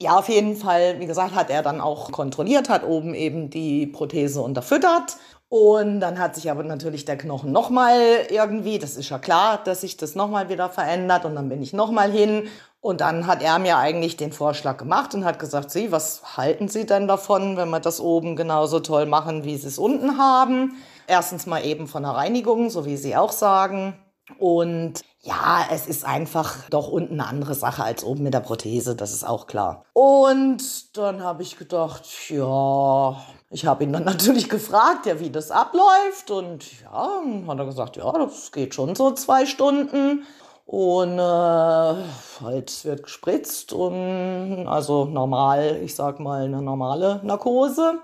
Ja, 0.00 0.16
auf 0.18 0.28
jeden 0.28 0.56
Fall, 0.56 1.00
wie 1.00 1.06
gesagt, 1.06 1.34
hat 1.34 1.50
er 1.50 1.62
dann 1.62 1.80
auch 1.80 2.12
kontrolliert, 2.12 2.68
hat 2.68 2.84
oben 2.84 3.14
eben 3.14 3.50
die 3.50 3.86
Prothese 3.86 4.40
unterfüttert 4.40 5.16
und 5.48 6.00
dann 6.00 6.18
hat 6.18 6.34
sich 6.34 6.50
aber 6.50 6.62
natürlich 6.62 7.04
der 7.04 7.16
Knochen 7.16 7.52
nochmal 7.52 7.98
irgendwie, 8.30 8.78
das 8.78 8.96
ist 8.96 9.08
ja 9.08 9.18
klar, 9.18 9.58
dass 9.64 9.80
sich 9.80 9.96
das 9.96 10.14
nochmal 10.14 10.50
wieder 10.50 10.68
verändert. 10.68 11.24
Und 11.24 11.34
dann 11.36 11.48
bin 11.48 11.62
ich 11.62 11.72
nochmal 11.72 12.10
hin 12.12 12.48
Und 12.80 13.00
dann 13.00 13.26
hat 13.26 13.42
er 13.42 13.58
mir 13.58 13.76
eigentlich 13.78 14.16
den 14.16 14.32
Vorschlag 14.32 14.76
gemacht 14.76 15.14
und 15.14 15.24
hat 15.24 15.38
gesagt, 15.40 15.70
Sie, 15.70 15.90
was 15.90 16.36
halten 16.36 16.68
Sie 16.68 16.86
denn 16.86 17.08
davon, 17.08 17.56
wenn 17.56 17.70
wir 17.70 17.80
das 17.80 18.00
oben 18.00 18.36
genauso 18.36 18.78
toll 18.80 19.06
machen, 19.06 19.44
wie 19.44 19.56
Sie 19.56 19.66
es 19.66 19.78
unten 19.78 20.16
haben? 20.18 20.76
Erstens 21.08 21.46
mal 21.46 21.64
eben 21.64 21.88
von 21.88 22.04
der 22.04 22.12
Reinigung, 22.12 22.70
so 22.70 22.84
wie 22.86 22.96
Sie 22.96 23.16
auch 23.16 23.32
sagen. 23.32 23.94
Und 24.38 25.02
ja, 25.22 25.66
es 25.70 25.86
ist 25.86 26.04
einfach 26.04 26.68
doch 26.70 26.88
unten 26.88 27.20
eine 27.20 27.28
andere 27.28 27.54
Sache 27.54 27.82
als 27.82 28.04
oben 28.04 28.22
mit 28.22 28.34
der 28.34 28.40
Prothese, 28.40 28.94
das 28.94 29.12
ist 29.12 29.24
auch 29.24 29.46
klar. 29.46 29.84
Und 29.92 30.96
dann 30.96 31.22
habe 31.22 31.42
ich 31.42 31.56
gedacht, 31.56 32.06
ja, 32.28 33.16
ich 33.50 33.66
habe 33.66 33.84
ihn 33.84 33.92
dann 33.92 34.04
natürlich 34.12 34.48
gefragt, 34.48 35.06
ja, 35.06 35.18
wie 35.20 35.30
das 35.30 35.50
abläuft. 35.50 36.30
Und 36.30 36.82
ja, 36.82 37.22
hat 37.46 37.58
er 37.58 37.66
gesagt, 37.66 37.96
ja, 37.96 38.12
das 38.12 38.52
geht 38.52 38.74
schon 38.74 38.94
so 38.94 39.12
zwei 39.12 39.46
Stunden. 39.46 40.24
Und 40.66 41.18
äh, 41.18 41.22
halt 41.22 42.84
wird 42.84 43.02
gespritzt 43.02 43.72
und 43.72 44.66
also 44.68 45.06
normal, 45.06 45.80
ich 45.82 45.94
sag 45.94 46.20
mal 46.20 46.44
eine 46.44 46.60
normale 46.60 47.20
Narkose. 47.24 48.00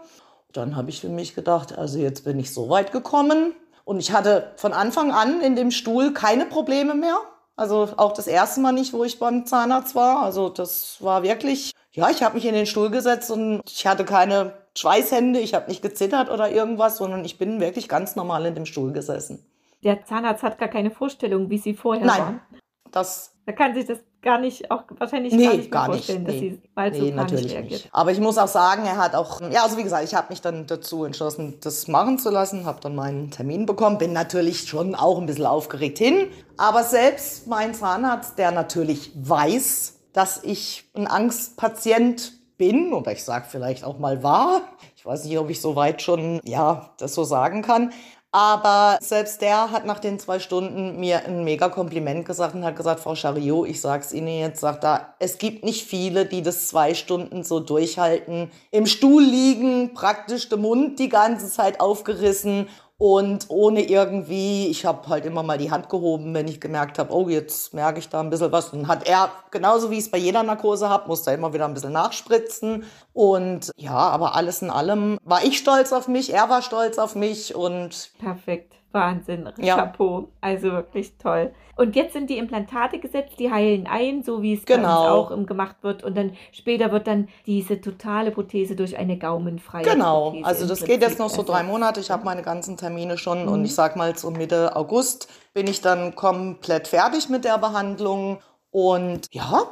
Dann 0.55 0.75
habe 0.75 0.89
ich 0.89 1.03
für 1.03 1.11
mich 1.11 1.35
gedacht, 1.35 1.77
also 1.77 1.99
jetzt 1.99 2.25
bin 2.25 2.39
ich 2.39 2.55
so 2.55 2.71
weit 2.71 2.91
gekommen. 2.91 3.55
Und 3.85 4.01
ich 4.01 4.13
hatte 4.13 4.53
von 4.57 4.73
Anfang 4.73 5.13
an 5.13 5.41
in 5.41 5.57
dem 5.57 5.71
Stuhl 5.71 6.13
keine 6.13 6.47
Probleme 6.47 6.95
mehr. 6.95 7.19
Also 7.57 7.89
auch 7.97 8.13
das 8.13 8.27
erste 8.27 8.61
Mal 8.61 8.73
nicht, 8.73 8.93
wo 8.93 9.05
ich 9.05 9.19
beim 9.19 9.47
Zahnarzt 9.47 9.95
war. 9.95 10.23
Also 10.23 10.49
das 10.49 10.97
war 11.01 11.23
wirklich, 11.23 11.73
ja, 11.93 12.11
ich 12.11 12.23
habe 12.23 12.35
mich 12.35 12.47
in 12.47 12.55
den 12.55 12.67
Stuhl 12.67 12.91
gesetzt 12.91 13.31
und 13.31 13.63
ich 13.69 13.87
hatte 13.87 14.05
keine 14.05 14.55
Schweißhände, 14.77 15.39
ich 15.39 15.55
habe 15.55 15.69
nicht 15.69 15.83
gezittert 15.83 16.31
oder 16.31 16.51
irgendwas, 16.51 16.97
sondern 16.97 17.25
ich 17.25 17.39
bin 17.39 17.61
wirklich 17.61 17.89
ganz 17.89 18.17
normal 18.17 18.47
in 18.47 18.55
dem 18.55 18.67
Stuhl 18.67 18.93
gesessen 18.93 19.47
der 19.85 20.05
Zahnarzt 20.05 20.43
hat 20.43 20.59
gar 20.59 20.69
keine 20.69 20.91
Vorstellung, 20.91 21.51
wie 21.51 21.59
sie 21.59 21.75
vorher 21.75 22.05
Nein, 22.05 22.19
waren. 22.19 22.41
Das 22.91 23.37
da 23.47 23.53
kann 23.53 23.75
sich 23.75 23.85
das 23.85 23.99
gar 24.25 24.39
nicht, 24.39 24.71
auch 24.71 24.83
wahrscheinlich 24.99 25.33
nee, 25.33 25.45
gar 25.45 25.57
nicht 25.57 25.71
gar 25.71 25.87
vorstellen, 25.87 26.25
nicht, 26.25 26.35
dass 26.35 26.43
nee. 26.43 26.51
sie 26.51 26.69
bald 26.75 26.95
nee, 26.95 27.11
so 27.11 27.15
natürlich 27.15 27.71
nicht. 27.71 27.89
Aber 27.93 28.11
ich 28.11 28.19
muss 28.19 28.39
auch 28.39 28.49
sagen, 28.49 28.85
er 28.85 28.97
hat 28.97 29.15
auch, 29.15 29.41
ja, 29.53 29.63
also 29.63 29.77
wie 29.77 29.85
gesagt, 29.85 30.05
ich 30.05 30.15
habe 30.15 30.29
mich 30.31 30.41
dann 30.41 30.67
dazu 30.67 31.05
entschlossen, 31.05 31.59
das 31.63 31.87
machen 31.87 32.19
zu 32.19 32.31
lassen, 32.31 32.65
habe 32.65 32.81
dann 32.81 32.97
meinen 32.97 33.31
Termin 33.31 33.67
bekommen, 33.67 33.99
bin 33.99 34.13
natürlich 34.13 34.67
schon 34.67 34.95
auch 34.95 35.19
ein 35.19 35.27
bisschen 35.27 35.47
aufgeregt 35.47 35.99
hin. 35.99 36.29
Aber 36.57 36.83
selbst 36.83 37.47
mein 37.47 37.75
Zahnarzt, 37.75 38.39
der 38.39 38.51
natürlich 38.51 39.13
weiß, 39.15 40.01
dass 40.13 40.43
ich 40.43 40.91
ein 40.95 41.07
Angstpatient 41.07 42.33
bin 42.57 42.93
oder 42.93 43.13
ich 43.13 43.25
sage 43.25 43.47
vielleicht 43.49 43.85
auch 43.85 43.99
mal 43.99 44.23
war. 44.23 44.63
Ich 44.97 45.05
weiß 45.05 45.25
nicht, 45.25 45.39
ob 45.39 45.51
ich 45.51 45.61
so 45.61 45.77
weit 45.77 46.03
schon, 46.03 46.41
ja, 46.45 46.91
das 46.99 47.15
so 47.15 47.25
sagen 47.25 47.63
kann. 47.63 47.93
Aber 48.35 48.99
selbst 49.01 49.43
der 49.43 49.71
hat 49.71 49.87
nach 49.87 50.01
den 50.01 50.19
zwei 50.19 50.41
Stunden 50.41 50.99
mir 50.99 51.25
ein 51.25 51.45
mega 51.45 51.69
Kompliment 51.69 52.27
gesagt 52.27 52.57
und 52.57 52.65
hat 52.65 52.75
gesagt, 52.75 52.99
Frau 52.99 53.15
Chariot, 53.15 53.69
ich 53.69 53.81
sag's 53.81 54.13
Ihnen 54.13 54.27
jetzt, 54.27 54.59
sagt 54.59 54.83
er, 54.83 55.15
es 55.21 55.39
gibt 55.39 55.65
nicht 55.65 55.87
viele, 55.87 56.27
die 56.27 56.43
das 56.43 56.67
zwei 56.67 56.95
Stunden 56.95 57.45
so 57.45 57.61
durchhalten. 57.61 58.51
Im 58.73 58.87
Stuhl 58.87 59.23
liegen, 59.23 59.95
praktisch 59.95 60.49
der 60.49 60.59
Mund 60.59 60.99
die 60.99 61.09
ganze 61.09 61.49
Zeit 61.49 61.79
aufgerissen 61.79 62.69
und 62.97 63.47
ohne 63.49 63.83
irgendwie, 63.83 64.69
ich 64.69 64.85
habe 64.85 65.09
halt 65.09 65.27
immer 65.27 65.43
mal 65.43 65.59
die 65.59 65.71
Hand 65.71 65.89
gehoben, 65.89 66.33
wenn 66.33 66.47
ich 66.47 66.61
gemerkt 66.61 66.99
habe, 66.99 67.13
oh, 67.13 67.29
jetzt 67.29 67.75
merke 67.75 67.99
ich 67.99 68.09
da 68.09 68.21
ein 68.21 68.31
bisschen 68.31 68.53
was. 68.53 68.71
Dann 68.71 68.87
hat 68.87 69.09
er, 69.09 69.31
genauso 69.51 69.91
wie 69.91 69.95
ich 69.95 70.05
es 70.05 70.11
bei 70.11 70.19
jeder 70.19 70.45
Narkose 70.45 70.89
habe, 70.89 71.09
musste 71.09 71.31
er 71.31 71.37
immer 71.37 71.53
wieder 71.53 71.67
ein 71.67 71.75
bisschen 71.75 71.93
nachspritzen. 71.93 72.85
Und 73.13 73.73
ja, 73.77 73.97
aber 73.97 74.37
alles 74.37 74.63
in 74.63 74.71
allem 74.71 75.19
war 75.25 75.45
ich 75.45 75.59
stolz 75.59 75.93
auf 75.93 76.07
mich, 76.07 76.33
er 76.33 76.49
war 76.49 76.63
stolz 76.63 76.99
auf 76.99 77.17
mich 77.17 77.55
und 77.55 78.13
Perfekt. 78.21 78.75
Wahnsinn. 78.95 79.49
Ja. 79.59 79.77
Chapeau. 79.77 80.29
Also 80.41 80.71
wirklich 80.73 81.17
toll. 81.19 81.53
Und 81.77 81.97
jetzt 81.97 82.13
sind 82.13 82.31
die 82.31 82.39
Implantate 82.39 83.01
gesetzt, 83.01 83.35
die 83.41 83.51
heilen 83.51 83.89
ein, 83.89 84.23
so 84.23 84.41
wie 84.43 84.55
es 84.55 84.65
Genau. 84.65 85.09
auch 85.33 85.47
gemacht 85.47 85.77
wird. 85.83 86.05
Und 86.05 86.17
dann 86.17 86.33
später 86.53 86.93
wird 86.93 87.09
dann 87.09 87.29
diese 87.47 87.81
totale 87.81 88.31
Prothese 88.31 88.77
durch 88.77 88.97
eine 88.97 89.19
gaumenfreie 89.19 89.83
Genau, 89.85 90.31
Prothese 90.31 90.47
also 90.47 90.67
das 90.69 90.85
geht 90.85 91.03
jetzt 91.03 91.19
noch 91.19 91.31
so 91.31 91.43
drei. 91.43 91.65
Monate. 91.65 91.99
Ich 91.99 92.11
habe 92.13 92.25
meine 92.25 92.43
ganzen 92.43 92.77
Termine 92.77 93.19
schon 93.19 93.43
Mhm. 93.47 93.49
und 93.53 93.65
ich 93.65 93.75
sag 93.75 93.97
mal 93.97 94.17
so 94.17 94.31
Mitte 94.31 94.77
August 94.77 95.29
bin 95.53 95.67
ich 95.67 95.81
dann 95.81 96.15
komplett 96.15 96.87
fertig 96.89 97.29
mit 97.29 97.45
der 97.45 97.59
Behandlung 97.59 98.39
und 98.71 99.27
ja, 99.33 99.63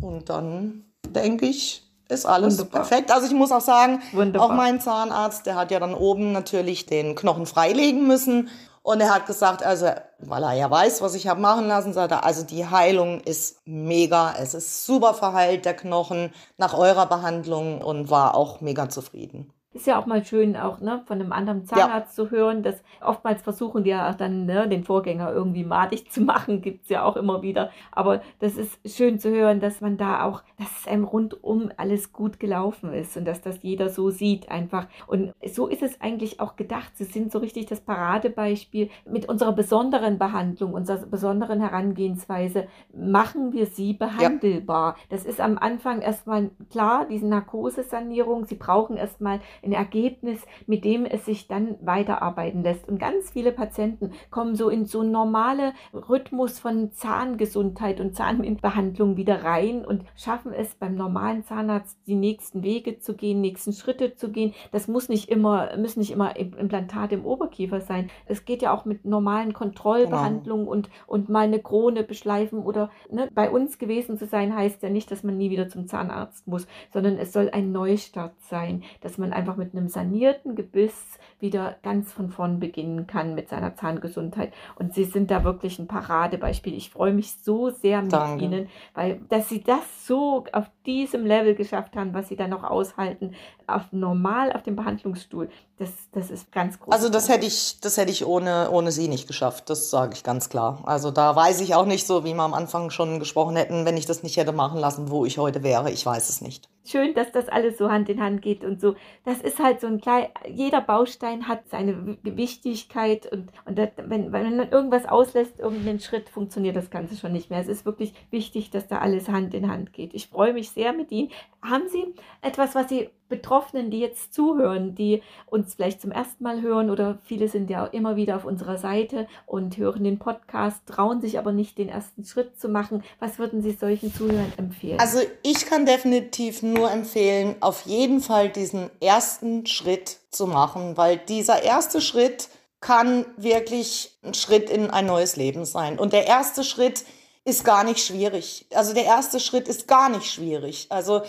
und 0.00 0.28
dann 0.28 0.84
denke 1.08 1.46
ich, 1.46 1.83
ist 2.08 2.26
alles 2.26 2.58
Wunderbar. 2.58 2.82
perfekt. 2.82 3.10
Also 3.10 3.26
ich 3.26 3.32
muss 3.32 3.52
auch 3.52 3.60
sagen, 3.60 4.02
Wunderbar. 4.12 4.50
auch 4.50 4.54
mein 4.54 4.80
Zahnarzt, 4.80 5.46
der 5.46 5.56
hat 5.56 5.70
ja 5.70 5.80
dann 5.80 5.94
oben 5.94 6.32
natürlich 6.32 6.86
den 6.86 7.14
Knochen 7.14 7.46
freilegen 7.46 8.06
müssen. 8.06 8.48
Und 8.82 9.00
er 9.00 9.14
hat 9.14 9.24
gesagt, 9.26 9.62
also, 9.62 9.86
weil 10.18 10.42
er 10.42 10.52
ja 10.52 10.70
weiß, 10.70 11.00
was 11.00 11.14
ich 11.14 11.26
habe 11.26 11.40
machen 11.40 11.66
lassen, 11.68 11.94
sagt 11.94 12.12
er, 12.12 12.22
also 12.22 12.42
die 12.44 12.66
Heilung 12.66 13.20
ist 13.22 13.56
mega, 13.64 14.34
es 14.38 14.52
ist 14.52 14.84
super 14.84 15.14
verheilt, 15.14 15.64
der 15.64 15.72
Knochen, 15.74 16.34
nach 16.58 16.74
eurer 16.74 17.06
Behandlung 17.06 17.80
und 17.80 18.10
war 18.10 18.34
auch 18.34 18.60
mega 18.60 18.90
zufrieden. 18.90 19.50
Ist 19.74 19.88
ja 19.88 19.98
auch 19.98 20.06
mal 20.06 20.24
schön, 20.24 20.56
auch 20.56 20.80
ne, 20.80 21.02
von 21.04 21.20
einem 21.20 21.32
anderen 21.32 21.64
Zahnarzt 21.66 22.14
zu 22.14 22.30
hören, 22.30 22.62
dass 22.62 22.82
oftmals 23.00 23.42
versuchen 23.42 23.82
die 23.82 23.90
ja 23.90 24.08
auch 24.08 24.14
dann 24.14 24.46
ne, 24.46 24.68
den 24.68 24.84
Vorgänger 24.84 25.32
irgendwie 25.32 25.64
madig 25.64 26.10
zu 26.10 26.20
machen, 26.20 26.62
gibt 26.62 26.84
es 26.84 26.90
ja 26.90 27.02
auch 27.02 27.16
immer 27.16 27.42
wieder. 27.42 27.70
Aber 27.90 28.22
das 28.38 28.56
ist 28.56 28.78
schön 28.88 29.18
zu 29.18 29.30
hören, 29.30 29.58
dass 29.58 29.80
man 29.80 29.96
da 29.96 30.24
auch, 30.24 30.42
dass 30.58 30.68
es 30.78 30.86
einem 30.86 31.02
rundum 31.02 31.72
alles 31.76 32.12
gut 32.12 32.38
gelaufen 32.38 32.92
ist 32.92 33.16
und 33.16 33.24
dass 33.24 33.42
das 33.42 33.62
jeder 33.62 33.88
so 33.88 34.10
sieht 34.10 34.48
einfach. 34.48 34.86
Und 35.08 35.32
so 35.52 35.66
ist 35.66 35.82
es 35.82 36.00
eigentlich 36.00 36.38
auch 36.38 36.54
gedacht. 36.54 36.96
Sie 36.96 37.04
sind 37.04 37.32
so 37.32 37.40
richtig 37.40 37.66
das 37.66 37.80
Paradebeispiel 37.80 38.90
mit 39.04 39.28
unserer 39.28 39.52
besonderen 39.52 40.18
Behandlung, 40.18 40.72
unserer 40.72 41.06
besonderen 41.06 41.60
Herangehensweise, 41.60 42.68
machen 42.94 43.52
wir 43.52 43.66
sie 43.66 43.92
behandelbar. 43.92 44.96
Das 45.08 45.24
ist 45.24 45.40
am 45.40 45.58
Anfang 45.58 46.00
erstmal 46.00 46.50
klar, 46.70 47.06
diese 47.10 47.26
Narkosesanierung. 47.26 48.44
Sie 48.44 48.54
brauchen 48.54 48.96
erstmal 48.96 49.40
ein 49.64 49.72
Ergebnis, 49.72 50.44
mit 50.66 50.84
dem 50.84 51.04
es 51.04 51.24
sich 51.24 51.48
dann 51.48 51.76
weiterarbeiten 51.80 52.62
lässt. 52.62 52.88
Und 52.88 52.98
ganz 52.98 53.30
viele 53.30 53.52
Patienten 53.52 54.12
kommen 54.30 54.54
so 54.54 54.68
in 54.68 54.86
so 54.86 55.00
einen 55.00 55.12
normale 55.12 55.72
Rhythmus 55.92 56.58
von 56.58 56.92
Zahngesundheit 56.92 58.00
und 58.00 58.14
Zahnbehandlung 58.14 59.16
wieder 59.16 59.44
rein 59.44 59.84
und 59.84 60.04
schaffen 60.16 60.52
es 60.52 60.74
beim 60.74 60.94
normalen 60.94 61.44
Zahnarzt 61.44 61.98
die 62.06 62.14
nächsten 62.14 62.62
Wege 62.62 62.98
zu 62.98 63.14
gehen, 63.14 63.40
nächsten 63.40 63.72
Schritte 63.72 64.14
zu 64.16 64.30
gehen. 64.30 64.54
Das 64.72 64.88
muss 64.88 65.08
nicht 65.08 65.28
immer, 65.30 65.76
müssen 65.76 66.00
nicht 66.00 66.10
immer 66.12 66.36
Im- 66.36 66.54
Implantate 66.54 67.14
im 67.14 67.24
Oberkiefer 67.24 67.80
sein. 67.80 68.10
Es 68.26 68.44
geht 68.44 68.62
ja 68.62 68.72
auch 68.72 68.84
mit 68.84 69.04
normalen 69.04 69.52
Kontrollbehandlungen 69.52 70.66
und, 70.68 70.90
und 71.06 71.28
mal 71.28 71.44
eine 71.44 71.58
Krone 71.60 72.02
beschleifen 72.02 72.60
oder 72.60 72.90
ne, 73.10 73.28
bei 73.34 73.50
uns 73.50 73.78
gewesen 73.78 74.18
zu 74.18 74.26
sein, 74.26 74.54
heißt 74.54 74.82
ja 74.82 74.90
nicht, 74.90 75.10
dass 75.10 75.22
man 75.22 75.36
nie 75.36 75.50
wieder 75.50 75.68
zum 75.68 75.86
Zahnarzt 75.86 76.46
muss, 76.46 76.66
sondern 76.92 77.18
es 77.18 77.32
soll 77.32 77.50
ein 77.52 77.72
Neustart 77.72 78.34
sein, 78.40 78.82
dass 79.00 79.18
man 79.18 79.32
einfach 79.32 79.53
mit 79.56 79.74
einem 79.74 79.88
sanierten 79.88 80.54
Gebiss 80.54 80.94
wieder 81.40 81.76
ganz 81.82 82.12
von 82.12 82.30
vorn 82.30 82.60
beginnen 82.60 83.06
kann 83.06 83.34
mit 83.34 83.48
seiner 83.48 83.76
Zahngesundheit. 83.76 84.52
Und 84.76 84.94
Sie 84.94 85.04
sind 85.04 85.30
da 85.30 85.44
wirklich 85.44 85.78
ein 85.78 85.86
Paradebeispiel. 85.86 86.74
Ich 86.74 86.90
freue 86.90 87.12
mich 87.12 87.34
so 87.42 87.70
sehr 87.70 88.02
mit 88.02 88.12
Danke. 88.12 88.44
Ihnen, 88.44 88.68
weil 88.94 89.20
dass 89.28 89.48
Sie 89.48 89.62
das 89.62 90.06
so 90.06 90.44
auf 90.52 90.70
diesem 90.86 91.26
Level 91.26 91.54
geschafft 91.54 91.96
haben, 91.96 92.14
was 92.14 92.28
Sie 92.28 92.36
dann 92.36 92.50
noch 92.50 92.64
aushalten, 92.64 93.34
auf 93.66 93.92
normal 93.92 94.52
auf 94.52 94.62
dem 94.62 94.76
Behandlungsstuhl, 94.76 95.48
das, 95.78 95.90
das 96.12 96.30
ist 96.30 96.52
ganz 96.52 96.78
groß. 96.78 96.92
Also 96.92 97.08
das 97.08 97.28
hätte 97.28 97.46
ich, 97.46 97.80
das 97.80 97.96
hätte 97.96 98.10
ich 98.10 98.24
ohne, 98.26 98.70
ohne 98.70 98.92
sie 98.92 99.08
nicht 99.08 99.26
geschafft, 99.26 99.70
das 99.70 99.90
sage 99.90 100.14
ich 100.14 100.22
ganz 100.22 100.48
klar. 100.48 100.82
Also 100.84 101.10
da 101.10 101.34
weiß 101.34 101.60
ich 101.60 101.74
auch 101.74 101.86
nicht 101.86 102.06
so, 102.06 102.24
wie 102.24 102.34
wir 102.34 102.42
am 102.42 102.54
Anfang 102.54 102.90
schon 102.90 103.18
gesprochen 103.18 103.56
hätten, 103.56 103.84
wenn 103.84 103.96
ich 103.96 104.06
das 104.06 104.22
nicht 104.22 104.36
hätte 104.36 104.52
machen 104.52 104.78
lassen, 104.78 105.10
wo 105.10 105.24
ich 105.24 105.38
heute 105.38 105.62
wäre. 105.62 105.90
Ich 105.90 106.04
weiß 106.04 106.28
es 106.28 106.40
nicht. 106.40 106.68
Schön, 106.84 107.14
dass 107.14 107.32
das 107.32 107.48
alles 107.48 107.78
so 107.78 107.90
Hand 107.90 108.08
in 108.08 108.20
Hand 108.20 108.42
geht 108.42 108.64
und 108.64 108.80
so. 108.80 108.94
Das 109.24 109.40
ist 109.40 109.58
halt 109.58 109.80
so 109.80 109.86
ein 109.86 110.00
klein, 110.00 110.28
jeder 110.48 110.80
Baustein 110.80 111.48
hat 111.48 111.68
seine 111.68 112.18
Wichtigkeit 112.22 113.30
und, 113.30 113.50
und 113.64 113.78
das, 113.78 113.90
wenn, 113.96 114.32
wenn 114.32 114.56
man 114.56 114.70
irgendwas 114.70 115.06
auslässt, 115.06 115.60
irgendeinen 115.60 116.00
Schritt, 116.00 116.28
funktioniert 116.28 116.76
das 116.76 116.90
Ganze 116.90 117.16
schon 117.16 117.32
nicht 117.32 117.50
mehr. 117.50 117.60
Es 117.60 117.68
ist 117.68 117.86
wirklich 117.86 118.12
wichtig, 118.30 118.70
dass 118.70 118.86
da 118.86 118.98
alles 118.98 119.28
Hand 119.28 119.54
in 119.54 119.70
Hand 119.70 119.92
geht. 119.92 120.14
Ich 120.14 120.28
freue 120.28 120.52
mich 120.52 120.70
sehr 120.70 120.92
mit 120.92 121.10
Ihnen. 121.10 121.30
Haben 121.62 121.88
Sie 121.88 122.14
etwas, 122.42 122.74
was 122.74 122.88
Sie 122.88 123.10
Betroffenen, 123.34 123.90
die 123.90 123.98
jetzt 123.98 124.32
zuhören, 124.32 124.94
die 124.94 125.22
uns 125.46 125.74
vielleicht 125.74 126.00
zum 126.00 126.12
ersten 126.12 126.44
Mal 126.44 126.62
hören 126.62 126.90
oder 126.90 127.18
viele 127.24 127.48
sind 127.48 127.68
ja 127.70 127.86
immer 127.86 128.16
wieder 128.16 128.36
auf 128.36 128.44
unserer 128.44 128.78
Seite 128.78 129.26
und 129.46 129.76
hören 129.76 130.04
den 130.04 130.18
Podcast, 130.18 130.86
trauen 130.86 131.20
sich 131.20 131.38
aber 131.38 131.52
nicht 131.52 131.78
den 131.78 131.88
ersten 131.88 132.24
Schritt 132.24 132.58
zu 132.58 132.68
machen. 132.68 133.02
Was 133.18 133.38
würden 133.38 133.62
Sie 133.62 133.72
solchen 133.72 134.14
Zuhörern 134.14 134.52
empfehlen? 134.56 135.00
Also 135.00 135.18
ich 135.42 135.66
kann 135.66 135.86
definitiv 135.86 136.62
nur 136.62 136.90
empfehlen, 136.90 137.56
auf 137.60 137.82
jeden 137.86 138.20
Fall 138.20 138.48
diesen 138.48 138.90
ersten 139.00 139.66
Schritt 139.66 140.18
zu 140.30 140.46
machen, 140.46 140.96
weil 140.96 141.16
dieser 141.16 141.62
erste 141.62 142.00
Schritt 142.00 142.48
kann 142.80 143.24
wirklich 143.36 144.12
ein 144.22 144.34
Schritt 144.34 144.68
in 144.68 144.90
ein 144.90 145.06
neues 145.06 145.36
Leben 145.36 145.64
sein. 145.64 145.98
Und 145.98 146.12
der 146.12 146.26
erste 146.26 146.62
Schritt 146.62 147.04
ist 147.44 147.64
gar 147.64 147.84
nicht 147.84 148.00
schwierig. 148.00 148.66
Also 148.74 148.94
der 148.94 149.04
erste 149.04 149.38
Schritt 149.38 149.68
ist 149.68 149.86
gar 149.86 150.08
nicht 150.08 150.30
schwierig. 150.30 150.86
Also 150.88 151.22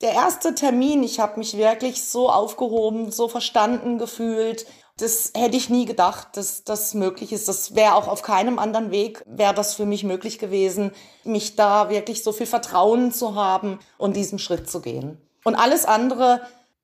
der 0.00 0.12
erste 0.12 0.54
Termin, 0.54 1.02
ich 1.02 1.20
habe 1.20 1.38
mich 1.38 1.56
wirklich 1.56 2.04
so 2.04 2.30
aufgehoben, 2.30 3.10
so 3.10 3.28
verstanden 3.28 3.98
gefühlt. 3.98 4.66
Das 4.98 5.32
hätte 5.36 5.56
ich 5.56 5.70
nie 5.70 5.84
gedacht, 5.84 6.36
dass 6.36 6.64
das 6.64 6.94
möglich 6.94 7.32
ist. 7.32 7.48
Das 7.48 7.74
wäre 7.74 7.94
auch 7.94 8.08
auf 8.08 8.22
keinem 8.22 8.58
anderen 8.58 8.90
Weg, 8.90 9.22
wäre 9.26 9.54
das 9.54 9.74
für 9.74 9.86
mich 9.86 10.04
möglich 10.04 10.38
gewesen, 10.38 10.92
mich 11.24 11.56
da 11.56 11.88
wirklich 11.88 12.22
so 12.22 12.32
viel 12.32 12.46
Vertrauen 12.46 13.12
zu 13.12 13.34
haben 13.34 13.78
und 13.96 14.16
diesen 14.16 14.38
Schritt 14.38 14.68
zu 14.70 14.80
gehen. 14.80 15.20
Und 15.44 15.54
alles 15.54 15.84
andere 15.84 16.42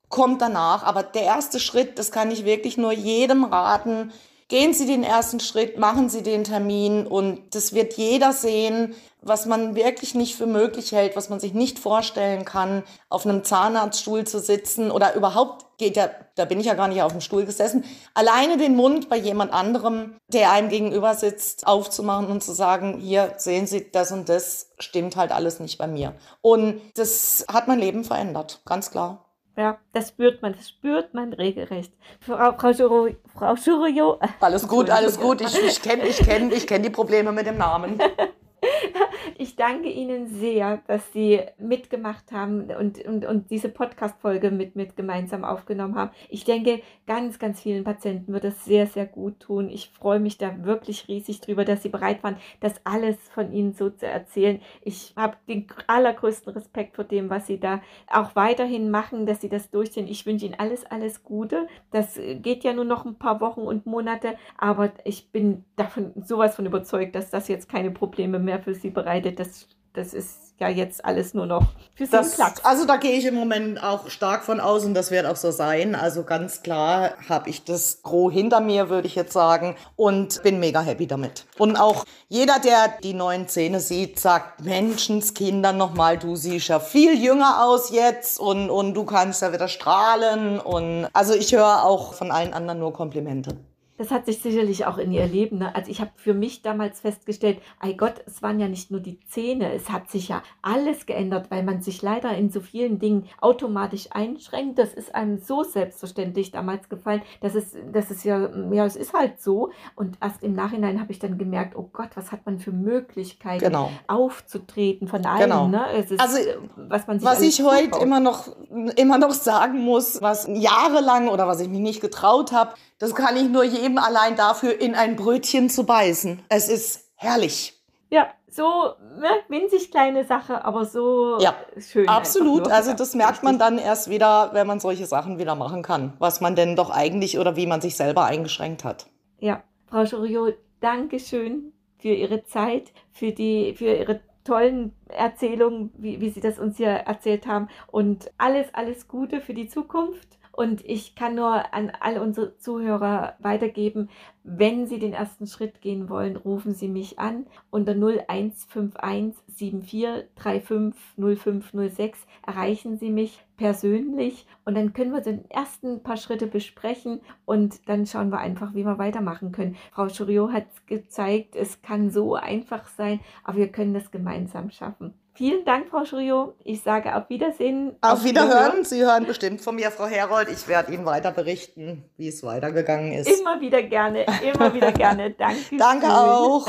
kommt 0.09 0.41
danach. 0.41 0.83
Aber 0.83 1.03
der 1.03 1.23
erste 1.23 1.59
Schritt, 1.59 1.99
das 1.99 2.11
kann 2.11 2.31
ich 2.31 2.45
wirklich 2.45 2.77
nur 2.77 2.91
jedem 2.91 3.43
raten. 3.45 4.11
Gehen 4.47 4.75
Sie 4.75 4.85
den 4.85 5.03
ersten 5.03 5.39
Schritt, 5.39 5.79
machen 5.79 6.07
Sie 6.07 6.21
den 6.21 6.43
Termin 6.43 7.07
und 7.07 7.55
das 7.55 7.73
wird 7.73 7.93
jeder 7.93 8.31
sehen, 8.31 8.93
was 9.23 9.47
man 9.47 9.75
wirklich 9.75 10.13
nicht 10.13 10.35
für 10.35 10.45
möglich 10.45 10.91
hält, 10.91 11.15
was 11.15 11.29
man 11.29 11.39
sich 11.39 11.55
nicht 11.55 11.79
vorstellen 11.79 12.45
kann, 12.45 12.83
auf 13.09 13.25
einem 13.25 13.43
Zahnarztstuhl 13.43 14.25
zu 14.25 14.39
sitzen 14.39 14.91
oder 14.91 15.15
überhaupt 15.15 15.65
geht 15.79 15.97
ja, 15.97 16.09
da 16.35 16.45
bin 16.45 16.59
ich 16.59 16.67
ja 16.67 16.75
gar 16.75 16.87
nicht 16.87 17.01
auf 17.01 17.11
dem 17.11 17.21
Stuhl 17.21 17.43
gesessen, 17.45 17.83
alleine 18.13 18.57
den 18.57 18.75
Mund 18.75 19.09
bei 19.09 19.17
jemand 19.17 19.51
anderem, 19.51 20.15
der 20.27 20.51
einem 20.51 20.69
gegenüber 20.69 21.15
sitzt, 21.15 21.65
aufzumachen 21.65 22.27
und 22.27 22.43
zu 22.43 22.53
sagen, 22.53 22.99
hier 22.99 23.33
sehen 23.37 23.65
Sie, 23.65 23.91
das 23.91 24.11
und 24.11 24.29
das 24.29 24.69
stimmt 24.77 25.15
halt 25.15 25.31
alles 25.31 25.59
nicht 25.59 25.79
bei 25.79 25.87
mir. 25.87 26.13
Und 26.41 26.81
das 26.95 27.45
hat 27.51 27.67
mein 27.67 27.79
Leben 27.79 28.03
verändert, 28.03 28.61
ganz 28.65 28.91
klar. 28.91 29.24
Ja, 29.57 29.77
das 29.93 30.09
spürt 30.09 30.41
man, 30.41 30.53
das 30.53 30.69
spürt 30.69 31.13
man 31.13 31.31
regelrecht. 31.31 31.93
Frau, 32.19 32.51
Frau, 32.57 32.69
Juro, 32.71 33.09
Frau 33.33 33.55
Jurio. 33.55 34.19
Alles 34.41 34.67
gut, 34.67 34.89
alles 34.89 35.17
gut. 35.19 35.39
Ich, 35.41 35.57
ich 35.57 35.81
kenne 35.81 36.05
ich 36.05 36.17
kenn, 36.17 36.51
ich 36.51 36.67
kenn 36.67 36.83
die 36.83 36.89
Probleme 36.89 37.31
mit 37.31 37.47
dem 37.47 37.57
Namen. 37.57 37.99
Ich 39.37 39.55
danke 39.55 39.89
Ihnen 39.89 40.27
sehr, 40.27 40.81
dass 40.87 41.11
Sie 41.11 41.41
mitgemacht 41.57 42.31
haben 42.31 42.71
und, 42.71 43.03
und, 43.05 43.25
und 43.25 43.49
diese 43.49 43.69
Podcast-Folge 43.69 44.51
mit, 44.51 44.75
mit 44.75 44.95
gemeinsam 44.95 45.43
aufgenommen 45.43 45.95
haben. 45.95 46.11
Ich 46.29 46.45
denke, 46.45 46.81
ganz, 47.07 47.39
ganz 47.39 47.61
vielen 47.61 47.83
Patienten 47.83 48.31
wird 48.31 48.43
das 48.43 48.63
sehr, 48.65 48.87
sehr 48.87 49.05
gut 49.05 49.39
tun. 49.39 49.69
Ich 49.69 49.89
freue 49.89 50.19
mich 50.19 50.37
da 50.37 50.63
wirklich 50.63 51.07
riesig 51.07 51.41
drüber, 51.41 51.65
dass 51.65 51.83
Sie 51.83 51.89
bereit 51.89 52.23
waren, 52.23 52.37
das 52.59 52.75
alles 52.85 53.17
von 53.33 53.51
Ihnen 53.51 53.73
so 53.73 53.89
zu 53.89 54.07
erzählen. 54.07 54.61
Ich 54.83 55.13
habe 55.17 55.37
den 55.47 55.67
allergrößten 55.87 56.53
Respekt 56.53 56.95
vor 56.95 57.05
dem, 57.05 57.29
was 57.29 57.47
Sie 57.47 57.59
da 57.59 57.81
auch 58.07 58.35
weiterhin 58.35 58.89
machen, 58.89 59.25
dass 59.25 59.41
Sie 59.41 59.49
das 59.49 59.69
durchziehen. 59.69 60.07
Ich 60.07 60.25
wünsche 60.25 60.45
Ihnen 60.45 60.59
alles, 60.59 60.85
alles 60.85 61.23
Gute. 61.23 61.67
Das 61.91 62.19
geht 62.41 62.63
ja 62.63 62.73
nur 62.73 62.85
noch 62.85 63.05
ein 63.05 63.15
paar 63.15 63.41
Wochen 63.41 63.61
und 63.61 63.85
Monate, 63.85 64.35
aber 64.57 64.91
ich 65.03 65.31
bin 65.31 65.65
davon 65.75 66.13
sowas 66.23 66.55
von 66.55 66.65
überzeugt, 66.65 67.15
dass 67.15 67.29
das 67.29 67.47
jetzt 67.47 67.69
keine 67.69 67.91
Probleme 67.91 68.39
mehr 68.39 68.54
für 68.59 68.75
Sie 68.75 68.89
bereitet. 68.89 69.39
Das, 69.39 69.67
das 69.93 70.13
ist 70.13 70.45
ja 70.57 70.69
jetzt 70.69 71.03
alles 71.03 71.33
nur 71.33 71.45
noch 71.45 71.65
für 71.95 72.05
Sie 72.05 72.11
Platz. 72.11 72.61
Also 72.63 72.85
da 72.85 72.97
gehe 72.97 73.17
ich 73.17 73.25
im 73.25 73.35
Moment 73.35 73.81
auch 73.83 74.09
stark 74.09 74.43
von 74.43 74.59
aus 74.59 74.85
und 74.85 74.93
das 74.93 75.11
wird 75.11 75.25
auch 75.25 75.35
so 75.35 75.51
sein. 75.51 75.95
Also 75.95 76.23
ganz 76.23 76.63
klar 76.63 77.13
habe 77.27 77.49
ich 77.49 77.65
das 77.65 78.01
Gros 78.03 78.31
hinter 78.31 78.61
mir, 78.61 78.89
würde 78.89 79.07
ich 79.07 79.15
jetzt 79.15 79.33
sagen, 79.33 79.75
und 79.95 80.41
bin 80.43 80.59
mega 80.59 80.81
happy 80.81 81.07
damit. 81.07 81.45
Und 81.57 81.75
auch 81.75 82.05
jeder, 82.29 82.59
der 82.59 82.93
die 83.03 83.13
neuen 83.13 83.47
Zähne 83.47 83.79
sieht, 83.79 84.19
sagt, 84.19 84.63
Menschenskinder 84.63 85.73
nochmal, 85.73 86.17
du 86.17 86.35
siehst 86.35 86.69
ja 86.69 86.79
viel 86.79 87.21
jünger 87.21 87.65
aus 87.65 87.91
jetzt 87.91 88.39
und, 88.39 88.69
und 88.69 88.93
du 88.93 89.03
kannst 89.03 89.41
ja 89.41 89.51
wieder 89.51 89.67
strahlen. 89.67 90.59
Und 90.59 91.09
also 91.13 91.33
ich 91.33 91.53
höre 91.53 91.83
auch 91.83 92.13
von 92.13 92.31
allen 92.31 92.53
anderen 92.53 92.79
nur 92.79 92.93
Komplimente. 92.93 93.57
Das 93.97 94.11
hat 94.11 94.25
sich 94.25 94.41
sicherlich 94.41 94.85
auch 94.85 94.97
in 94.97 95.11
ihr 95.11 95.25
Leben. 95.25 95.59
Ne? 95.59 95.73
Also 95.73 95.89
ich 95.89 96.01
habe 96.01 96.11
für 96.15 96.33
mich 96.33 96.61
damals 96.61 97.01
festgestellt, 97.01 97.59
ei 97.79 97.93
Gott, 97.93 98.15
es 98.25 98.41
waren 98.41 98.59
ja 98.59 98.67
nicht 98.67 98.91
nur 98.91 98.99
die 98.99 99.19
Zähne, 99.27 99.73
es 99.73 99.89
hat 99.89 100.09
sich 100.09 100.27
ja 100.27 100.43
alles 100.61 101.05
geändert, 101.05 101.49
weil 101.49 101.63
man 101.63 101.81
sich 101.81 102.01
leider 102.01 102.35
in 102.35 102.49
so 102.49 102.59
vielen 102.59 102.99
Dingen 102.99 103.29
automatisch 103.39 104.07
einschränkt. 104.11 104.79
Das 104.79 104.93
ist 104.93 105.15
einem 105.15 105.37
so 105.37 105.63
selbstverständlich 105.63 106.51
damals 106.51 106.89
gefallen, 106.89 107.21
dass 107.39 107.55
es, 107.55 107.75
das 107.91 108.11
ist 108.11 108.25
ja, 108.25 108.49
ja, 108.71 108.85
es 108.85 108.97
ist 108.97 109.13
halt 109.13 109.41
so. 109.41 109.71
Und 109.95 110.17
erst 110.21 110.43
im 110.43 110.53
Nachhinein 110.53 110.99
habe 110.99 111.11
ich 111.11 111.19
dann 111.19 111.37
gemerkt, 111.37 111.75
oh 111.77 111.89
Gott, 111.93 112.09
was 112.15 112.31
hat 112.31 112.45
man 112.45 112.59
für 112.59 112.71
Möglichkeiten 112.71 113.63
genau. 113.63 113.91
aufzutreten 114.07 115.07
von 115.07 115.25
allen. 115.25 115.41
Genau. 115.41 115.67
Ne? 115.67 115.85
Ist, 115.93 116.19
also 116.19 116.37
was 116.75 117.07
man 117.07 117.19
sich 117.19 117.27
was 117.27 117.41
ich 117.41 117.63
heute 117.63 117.99
immer 117.99 118.19
noch 118.19 118.49
immer 118.97 119.17
noch 119.17 119.31
sagen 119.31 119.81
muss, 119.81 120.21
was 120.21 120.49
jahrelang 120.51 121.29
oder 121.29 121.47
was 121.47 121.61
ich 121.61 121.69
mich 121.69 121.79
nicht 121.79 122.01
getraut 122.01 122.51
habe, 122.51 122.73
das 122.99 123.13
kann 123.13 123.35
ich 123.35 123.49
nur 123.49 123.63
jedem 123.63 123.97
allein 123.97 124.35
dafür, 124.35 124.79
in 124.79 124.95
ein 124.95 125.15
Brötchen 125.15 125.69
zu 125.69 125.85
beißen. 125.85 126.41
Es 126.49 126.69
ist 126.69 127.09
herrlich. 127.15 127.73
Ja, 128.09 128.27
so 128.49 128.93
ne, 129.19 129.29
winzig 129.49 129.91
kleine 129.91 130.23
Sache, 130.23 130.63
aber 130.63 130.85
so 130.85 131.37
ja, 131.39 131.55
schön. 131.77 132.07
Absolut. 132.07 132.69
Also 132.69 132.93
das 132.93 133.13
merkt 133.15 133.43
man 133.43 133.59
dann 133.59 133.77
erst 133.77 134.09
wieder, 134.09 134.51
wenn 134.53 134.67
man 134.67 134.79
solche 134.79 135.05
Sachen 135.05 135.37
wieder 135.37 135.55
machen 135.55 135.81
kann, 135.81 136.13
was 136.19 136.39
man 136.39 136.55
denn 136.55 136.75
doch 136.75 136.89
eigentlich 136.89 137.37
oder 137.37 137.55
wie 137.55 137.67
man 137.67 137.81
sich 137.81 137.97
selber 137.97 138.25
eingeschränkt 138.25 138.83
hat. 138.83 139.07
Ja, 139.39 139.63
Frau 139.87 140.03
Joriot, 140.03 140.55
danke 140.79 141.19
schön 141.19 141.73
für 141.97 142.13
Ihre 142.13 142.45
Zeit, 142.45 142.93
für 143.11 143.31
die, 143.31 143.75
für 143.75 143.93
Ihre 143.93 144.21
tollen 144.45 144.93
Erzählungen, 145.09 145.91
wie, 145.97 146.21
wie 146.21 146.29
Sie 146.29 146.39
das 146.39 146.59
uns 146.59 146.77
hier 146.77 146.89
erzählt 146.89 147.47
haben 147.47 147.67
und 147.87 148.31
alles, 148.37 148.67
alles 148.73 149.07
Gute 149.07 149.41
für 149.41 149.53
die 149.53 149.67
Zukunft. 149.67 150.37
Und 150.55 150.85
ich 150.85 151.15
kann 151.15 151.35
nur 151.35 151.73
an 151.73 151.91
all 151.99 152.17
unsere 152.17 152.57
Zuhörer 152.57 153.35
weitergeben, 153.39 154.09
wenn 154.43 154.87
Sie 154.87 154.99
den 154.99 155.11
ersten 155.11 155.47
Schritt 155.47 155.81
gehen 155.81 156.07
wollen, 156.07 156.37
rufen 156.37 156.73
Sie 156.73 156.87
mich 156.87 157.19
an 157.19 157.45
unter 157.71 157.91
0151 157.91 159.35
7435 159.53 160.95
0506 161.17 162.25
erreichen 162.45 162.97
Sie 162.97 163.09
mich 163.09 163.43
persönlich 163.57 164.47
und 164.63 164.75
dann 164.75 164.93
können 164.93 165.11
wir 165.11 165.21
den 165.21 165.49
ersten 165.51 166.03
paar 166.03 166.17
Schritte 166.17 166.47
besprechen 166.47 167.19
und 167.43 167.89
dann 167.89 168.05
schauen 168.05 168.29
wir 168.29 168.39
einfach, 168.39 168.73
wie 168.73 168.85
wir 168.85 168.97
weitermachen 168.97 169.51
können. 169.51 169.75
Frau 169.91 170.07
Churiot 170.07 170.53
hat 170.53 170.67
gezeigt, 170.87 171.57
es 171.57 171.81
kann 171.81 172.11
so 172.11 172.35
einfach 172.35 172.87
sein, 172.87 173.19
aber 173.43 173.57
wir 173.57 173.71
können 173.73 173.93
das 173.93 174.09
gemeinsam 174.09 174.69
schaffen. 174.69 175.13
Vielen 175.35 175.65
Dank, 175.65 175.89
Frau 175.89 176.05
Schrio. 176.05 176.55
Ich 176.63 176.81
sage 176.81 177.13
auf 177.15 177.29
Wiedersehen. 177.29 177.97
Auf, 178.01 178.13
auf 178.13 178.23
Wiederhören. 178.23 178.51
Wiederhören. 178.51 178.83
Sie 178.85 179.01
hören 179.03 179.25
bestimmt 179.25 179.59
von 179.59 179.75
mir, 179.75 179.91
Frau 179.91 180.05
Herold. 180.05 180.47
Ich 180.49 180.65
werde 180.69 180.93
Ihnen 180.93 181.05
weiter 181.05 181.31
berichten, 181.31 182.05
wie 182.15 182.29
es 182.29 182.41
weitergegangen 182.41 183.11
ist. 183.11 183.27
Immer 183.41 183.59
wieder 183.59 183.83
gerne, 183.83 184.25
immer 184.41 184.73
wieder 184.73 184.91
gerne. 184.93 185.31
Danke. 185.31 185.75
Danke 185.77 186.07
auch. 186.07 186.65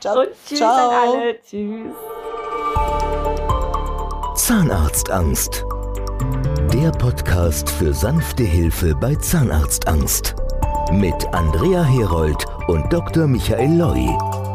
Ciao. 0.00 0.20
Und 0.20 0.28
tschüss 0.44 0.58
Ciao. 0.58 0.90
an 0.90 1.08
alle. 1.08 1.40
Tschüss. 1.40 1.92
Zahnarztangst. 4.34 5.64
Der 6.72 6.90
Podcast 6.90 7.70
für 7.70 7.92
sanfte 7.94 8.42
Hilfe 8.42 8.94
bei 8.96 9.14
Zahnarztangst. 9.14 10.34
Mit 10.92 11.14
Andrea 11.32 11.84
Herold 11.84 12.44
und 12.66 12.92
Dr. 12.92 13.28
Michael 13.28 13.78
Loi. 13.78 14.49